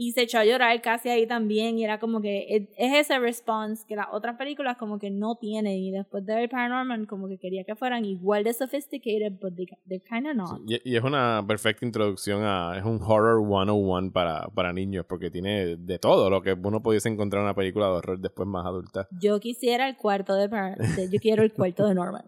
[0.02, 3.20] y se echó a llorar casi ahí también y era como que es es ese
[3.20, 7.28] response que las otras películas como que no tienen y después de ver Paranorman como
[7.28, 10.96] que quería que fueran igual de sophisticated but they, they're kind of not Y, y
[10.96, 12.78] es una perfecta introducción a.
[12.78, 17.10] Es un horror 101 para, para niños, porque tiene de todo lo que uno pudiese
[17.10, 19.08] encontrar en una película de horror después más adulta.
[19.20, 20.50] yo quisiera el cuarto de-
[21.12, 22.24] yo quiero el cuarto de Norman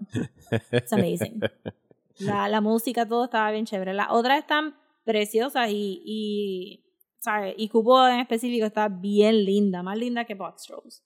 [0.74, 1.40] it's amazing
[2.20, 6.84] la, la música todo estaba bien chévere las otras están preciosas y, y
[7.22, 7.56] ¿sabes?
[7.58, 11.02] y Cubo en específico está bien linda más linda que Box Rose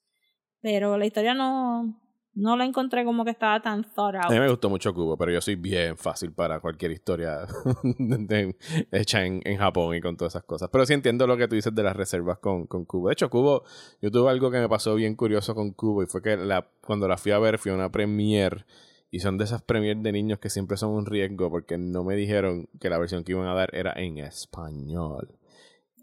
[0.61, 2.01] pero la historia no
[2.37, 5.15] no la encontré como que estaba tan thought A mí out me gustó mucho Cubo,
[5.17, 7.47] pero yo soy bien fácil para cualquier historia
[7.83, 8.55] de-
[8.91, 10.67] hecha en, en Japón y con todas esas cosas.
[10.69, 13.07] Pero sí entiendo lo que tú dices de las reservas con, con Cubo.
[13.07, 13.63] De hecho, Cubo,
[14.01, 17.07] yo tuve algo que me pasó bien curioso con Cubo y fue que la, cuando
[17.07, 18.65] la fui a ver, fui a una premiere
[19.11, 22.15] y son de esas premieres de niños que siempre son un riesgo porque no me
[22.17, 25.29] dijeron que la versión que iban a dar era en español.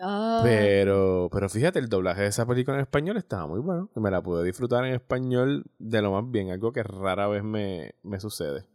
[0.05, 0.41] Ah.
[0.43, 3.89] Pero, pero fíjate, el doblaje de esa película en español estaba muy bueno.
[3.95, 7.45] Y me la pude disfrutar en español de lo más bien, algo que rara vez
[7.45, 8.67] me, me sucede.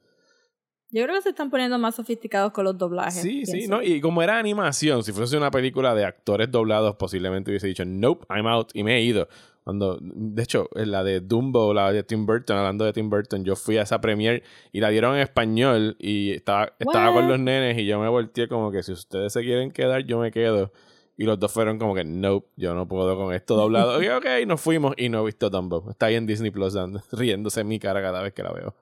[0.90, 3.22] Yo creo que se están poniendo más sofisticados con los doblajes.
[3.22, 3.68] Sí, sí.
[3.68, 3.84] ¿no?
[3.84, 8.26] Y como era animación, si fuese una película de actores doblados, posiblemente hubiese dicho, nope,
[8.30, 9.28] I'm out, y me he ido.
[9.66, 13.58] Cuando, de hecho, la de Dumbo, la de Tim Burton, hablando de Tim Burton, yo
[13.58, 17.78] fui a esa premiere y la dieron en español y estaba, estaba con los nenes
[17.78, 20.72] y yo me volteé como que si ustedes se quieren quedar, yo me quedo.
[21.20, 24.02] Y los dos fueron como que, nope, yo no puedo con esto doblado.
[24.04, 25.90] y ok, nos fuimos y no he visto Dumbo.
[25.90, 28.76] Está ahí en Disney Plus dando- riéndose en mi cara cada vez que la veo.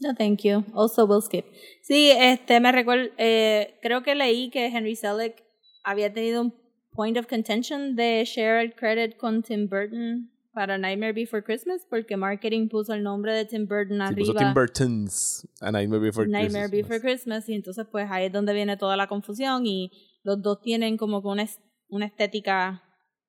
[0.00, 0.64] No, thank you.
[0.74, 1.46] Also, will skip.
[1.82, 5.42] Sí, este, me recuerdo, eh, creo que leí que Henry Selick
[5.84, 6.54] había tenido un
[6.92, 12.16] point of contention de share el credit con Tim Burton para Nightmare Before Christmas porque
[12.16, 14.18] marketing puso el nombre de Tim Burton Sí, arriba.
[14.18, 16.88] puso Tim Burton's A Nightmare Before Nightmare Christmas.
[16.88, 19.92] Before Christmas y entonces pues ahí es donde viene toda la confusión y
[20.26, 21.46] los dos tienen como que una,
[21.88, 22.82] una estética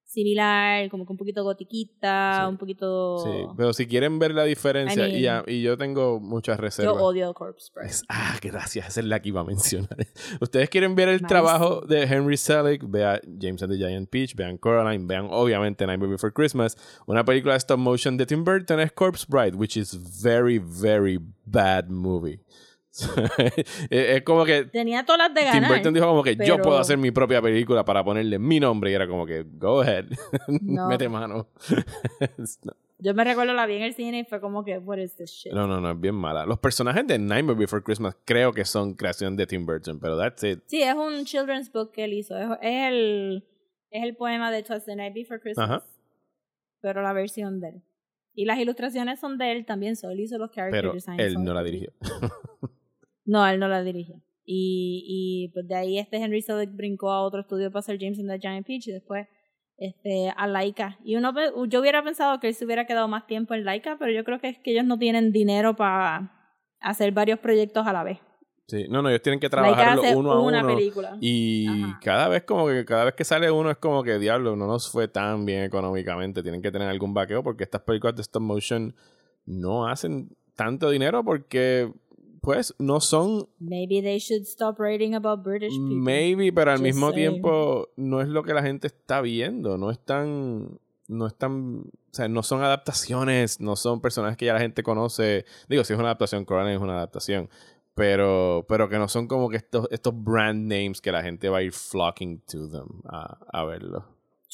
[0.04, 2.50] similar, como que un poquito gotiquita, Sí.
[2.50, 3.18] un poquito...
[3.26, 6.96] Sí, pero si quieren ver la diferencia, I mean, y, yo tengo muchas Yo reservas.
[7.02, 7.94] odio Corpse Bride.
[8.08, 9.90] Ah, gracias, esa es la que iba a mencionar.
[10.42, 11.28] Ustedes quieren ver el Nice.
[11.28, 16.12] trabajo de Henry Selick, vean James and the Giant Peach, vean Coraline, vean obviamente Nightmare
[16.14, 16.78] Before Christmas.
[17.06, 19.94] Una película de stop motion de Tim Burton es Corpse Bride, which is
[20.24, 22.40] very, very bad movie.
[23.90, 25.68] es como que Tenía todas las de Tim.
[25.68, 28.94] Burton dijo como que yo puedo hacer mi propia película para ponerle mi nombre y
[28.94, 30.06] era como que go ahead,
[30.62, 30.88] No.
[30.88, 31.48] mete mano.
[32.64, 32.74] no.
[33.00, 35.30] Yo me recuerdo la vi en el cine y fue como que, what is this
[35.30, 35.54] shit?
[35.54, 36.48] No, no, no, es bien mala.
[36.48, 40.44] Los personajes de Nightmare Before Christmas creo que son creación de Tim Burton, pero that's
[40.44, 40.62] it.
[40.66, 42.36] Sí, es un children's book que él hizo.
[42.36, 43.46] Es, el,
[43.92, 45.70] es el poema de Twas the Night Before Christmas.
[45.70, 45.84] Ajá.
[46.82, 47.84] Pero la versión de él.
[48.34, 51.20] Y las ilustraciones son de él también, so él hizo los character Pero designs.
[51.20, 51.92] él no la dirigió.
[53.28, 54.16] No, él no la dirigió.
[54.46, 58.18] Y, y pues de ahí este Henry Selick brincó a otro estudio para hacer James
[58.18, 59.28] and the Giant Peach y después
[59.78, 60.98] este, a Laika.
[61.04, 61.34] Y uno
[61.68, 64.40] yo hubiera pensado que él se hubiera quedado más tiempo en Laika, pero yo creo
[64.40, 66.32] que es que ellos no tienen dinero para
[66.80, 68.20] hacer varios proyectos a la vez.
[68.68, 70.76] Sí, no, no, ellos tienen que trabajarlo uno a una uno.
[70.76, 71.18] película.
[71.22, 72.00] Y Ajá.
[72.02, 74.92] cada vez como que cada vez que sale uno es como que diablo, no nos
[74.92, 76.42] fue tan bien económicamente.
[76.42, 78.94] Tienen que tener algún vaqueo porque estas películas de stop motion
[79.46, 81.94] no hacen tanto dinero porque
[82.48, 85.98] pues no son Maybe they should stop writing about British people.
[85.98, 87.32] maybe, pero al Just mismo saying.
[87.34, 90.80] tiempo no es lo que la gente está viendo, no están
[91.10, 95.44] no están, o sea, no son adaptaciones, no son personajes que ya la gente conoce.
[95.68, 97.50] Digo, si es una adaptación, Coraline es una adaptación,
[97.96, 101.58] pero pero que no son como que estos estos brand names que la gente va
[101.58, 104.06] a ir flocking to them a, a verlo.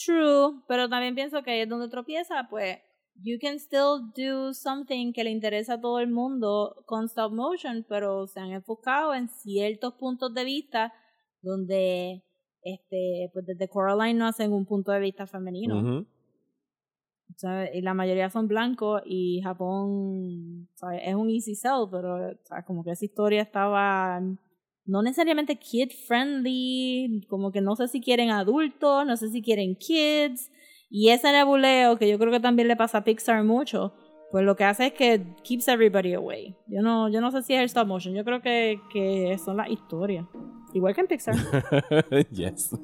[0.04, 2.80] True, pero también pienso que ahí es donde tropieza, pues
[3.16, 7.86] you can still do something que le interesa a todo el mundo con stop motion,
[7.88, 10.94] pero se han enfocado en ciertos puntos de vista
[11.42, 12.24] donde
[12.62, 16.06] este pues desde Coraline no hacen un punto de vista femenino.
[17.74, 21.02] Y la mayoría son blancos y Japón ¿sabes?
[21.04, 24.22] es un easy sell, pero como que esa historia estaba
[24.86, 29.76] no necesariamente kid friendly, como que no sé si quieren adultos, no sé si quieren
[29.76, 30.52] kids,
[30.96, 33.96] y ese nebuleo que yo creo que también le pasa a Pixar mucho,
[34.32, 36.56] pues lo que hace es que keeps everybody away.
[36.68, 39.58] Yo no, yo no sé si es el stop motion, yo creo que, que son
[39.58, 40.28] las historias.
[40.72, 41.34] Igual que en Pixar.
[42.32, 42.78] yes.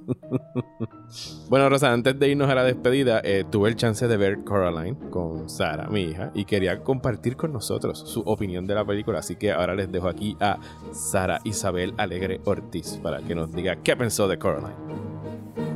[1.50, 4.98] bueno, Rosa, antes de irnos a la despedida, eh, tuve el chance de ver Coraline
[5.12, 9.20] con Sara, mi hija, y quería compartir con nosotros su opinión de la película.
[9.20, 10.58] Así que ahora les dejo aquí a
[10.94, 15.69] Sara Isabel Alegre Ortiz para que nos diga qué pensó de Coraline.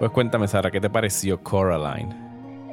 [0.00, 2.14] Pues cuéntame, Sara, ¿qué te pareció Coraline?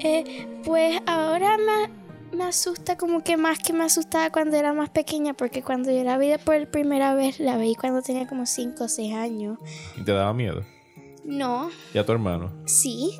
[0.01, 4.89] Eh, pues ahora me, me asusta como que más que me asustaba cuando era más
[4.89, 8.81] pequeña, porque cuando yo la vi por primera vez, la vi cuando tenía como 5
[8.81, 9.59] o 6 años.
[9.97, 10.63] ¿Y te daba miedo?
[11.25, 12.49] No, ¿Y a tu hermano?
[12.65, 13.17] sí.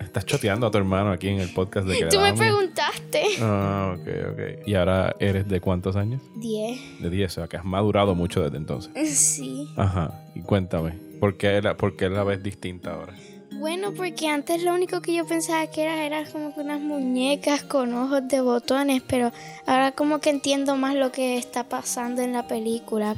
[0.00, 3.22] Estás choteando a tu hermano aquí en el podcast de que Tú me preguntaste.
[3.40, 4.66] Ah, ok, ok.
[4.68, 6.20] ¿Y ahora eres de cuántos años?
[6.36, 7.00] 10.
[7.02, 8.92] De 10, o sea, que has madurado mucho desde entonces.
[9.18, 9.68] Sí.
[9.76, 13.14] Ajá, y cuéntame, ¿por qué la, por qué la ves distinta ahora?
[13.52, 17.62] Bueno, porque antes lo único que yo pensaba que era era como que unas muñecas
[17.62, 19.32] con ojos de botones, pero
[19.66, 23.16] ahora como que entiendo más lo que está pasando en la película.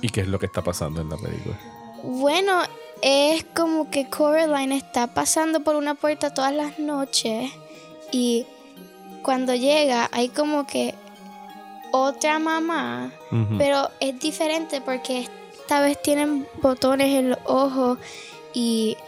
[0.00, 1.58] ¿Y qué es lo que está pasando en la película?
[2.04, 2.62] Bueno,
[3.02, 7.50] es como que Coraline está pasando por una puerta todas las noches
[8.12, 8.46] y
[9.22, 10.94] cuando llega hay como que
[11.90, 13.12] otra mamá,
[13.58, 15.28] pero es diferente porque
[15.64, 17.98] esta vez tienen botones en los ojos
[18.52, 18.98] y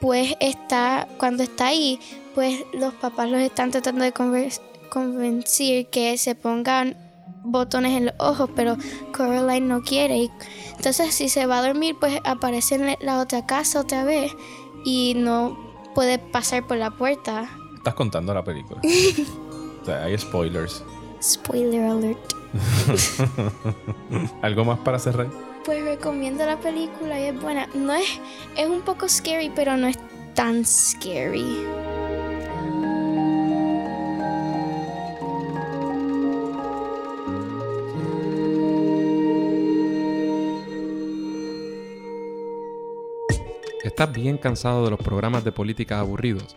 [0.00, 2.00] pues está cuando está ahí,
[2.34, 6.96] pues los papás los están tratando de convencer que se pongan
[7.44, 8.76] botones en los ojos, pero
[9.16, 10.16] Coraline no quiere.
[10.18, 10.30] Y
[10.76, 14.32] entonces si se va a dormir, pues aparece en la otra casa otra vez
[14.84, 15.56] y no
[15.94, 17.48] puede pasar por la puerta.
[17.76, 18.80] Estás contando la película.
[19.82, 20.82] o sea, hay spoilers.
[21.22, 22.34] Spoiler alert.
[24.42, 25.51] ¿Algo más para cerrar?
[25.64, 27.68] Pues recomiendo la película y es buena.
[27.74, 28.20] No es,
[28.56, 29.98] es un poco scary, pero no es
[30.34, 31.64] tan scary.
[43.84, 46.56] ¿Estás bien cansado de los programas de política aburridos?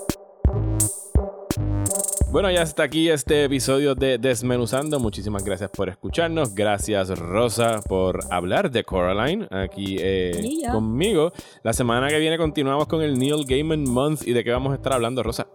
[2.31, 5.01] Bueno, ya está aquí este episodio de Desmenuzando.
[5.01, 6.55] Muchísimas gracias por escucharnos.
[6.55, 11.33] Gracias, Rosa, por hablar de Coraline aquí eh, conmigo.
[11.61, 14.25] La semana que viene continuamos con el Neil Gaiman Month.
[14.25, 15.45] ¿Y de qué vamos a estar hablando, Rosa?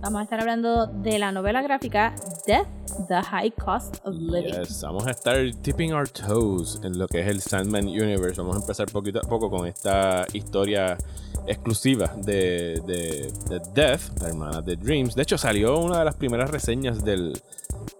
[0.00, 2.14] Vamos a estar hablando de la novela gráfica
[2.46, 2.66] Death,
[3.06, 4.54] The High Cost of Living.
[4.54, 8.40] Yes, vamos a estar tipping our toes en lo que es el Sandman Universe.
[8.40, 10.96] Vamos a empezar poquito a poco con esta historia
[11.48, 15.14] exclusiva de, de, de Death, la hermana de Dreams.
[15.14, 17.40] De hecho, salió una de las primeras reseñas del,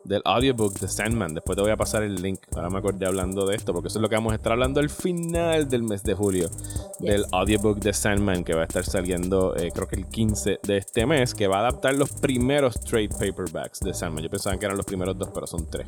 [0.04, 1.34] del audiobook de Sandman.
[1.34, 2.40] Después te voy a pasar el link.
[2.54, 4.80] Ahora me acordé hablando de esto, porque eso es lo que vamos a estar hablando
[4.80, 6.50] al final del mes de julio.
[7.00, 10.76] Del audiobook de Sandman, que va a estar saliendo, eh, creo que el 15 de
[10.78, 14.24] este mes, que va a adaptar los primeros trade paperbacks de Sandman.
[14.24, 15.86] Yo pensaba que eran los primeros dos, pero son tres.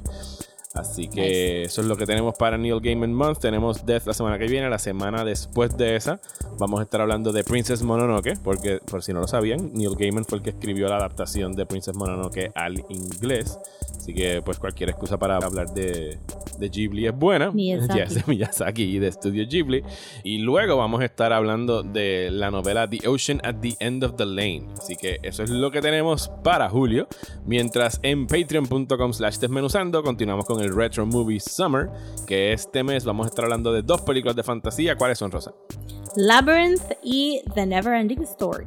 [0.75, 3.41] Así que eso es lo que tenemos para Neil Gaiman Month.
[3.41, 4.71] Tenemos Death la semana que viene.
[4.71, 6.21] La semana después de esa
[6.59, 8.39] vamos a estar hablando de Princess Mononoke.
[8.43, 11.67] Porque, por si no lo sabían, Neil Gaiman fue el que escribió la adaptación de
[11.67, 13.59] Princess Mononoke al inglés.
[13.97, 16.19] Así que pues cualquier excusa para hablar de,
[16.59, 17.51] de Ghibli es buena.
[17.51, 17.99] Miyazaki.
[17.99, 19.83] Ya, de Miyazaki y de Studio Ghibli.
[20.23, 24.15] Y luego vamos a estar hablando de la novela The Ocean at the End of
[24.17, 24.67] the Lane.
[24.79, 27.09] Así que eso es lo que tenemos para julio.
[27.45, 31.89] Mientras en patreon.com slash desmenuzando continuamos con el Retro Movie Summer.
[32.27, 34.97] Que este mes vamos a estar hablando de dos películas de fantasía.
[34.97, 35.55] ¿Cuáles son, Rosa?
[36.17, 38.67] Labyrinth y The Neverending Story.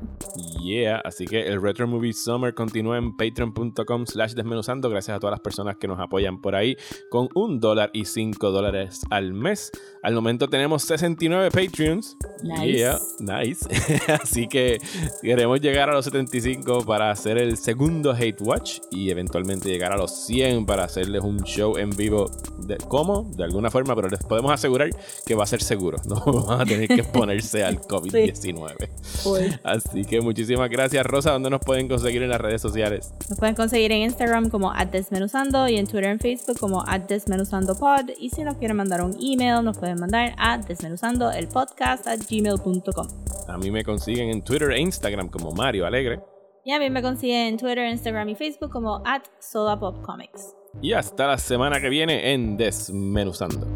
[0.64, 4.89] Yeah, así que el Retro Movie Summer continúa en patreon.com slash desmenuzando.
[4.89, 6.78] Gracias a todas las personas que nos apoyan por ahí
[7.09, 9.72] con un dólar y cinco dólares al mes.
[10.01, 12.16] Al momento tenemos 69 Patreons.
[12.43, 12.72] Nice.
[12.72, 13.68] Yeah, nice.
[14.22, 14.78] así que
[15.22, 19.97] queremos llegar a los 75 para hacer el segundo Hate Watch y eventualmente llegar a
[19.97, 22.32] los 100 para hacerles un show en vivo.
[22.59, 23.30] De, ¿Cómo?
[23.36, 24.89] De alguna forma, pero les podemos asegurar
[25.26, 25.97] que va a ser seguro.
[26.14, 28.76] No van a tener que exponerse al COVID-19.
[29.24, 31.31] Pues, Así que muchísimas gracias, Rosa.
[31.31, 33.13] ¿Dónde nos pueden conseguir en las redes sociales?
[33.29, 38.29] Nos pueden conseguir en Instagram como @desmenuzando y en Twitter y Facebook como @desmenuzandopod y
[38.29, 43.07] si nos quieren mandar un email nos pueden mandar a desmenuzandoelpodcast at gmail.com.
[43.47, 46.21] A mí me consiguen en Twitter e Instagram como Mario Alegre.
[46.65, 50.55] Y a mí me consiguen en Twitter, Instagram y Facebook como at sodapopcomics.
[50.81, 53.67] Y hasta la semana que viene en Desmenuzando.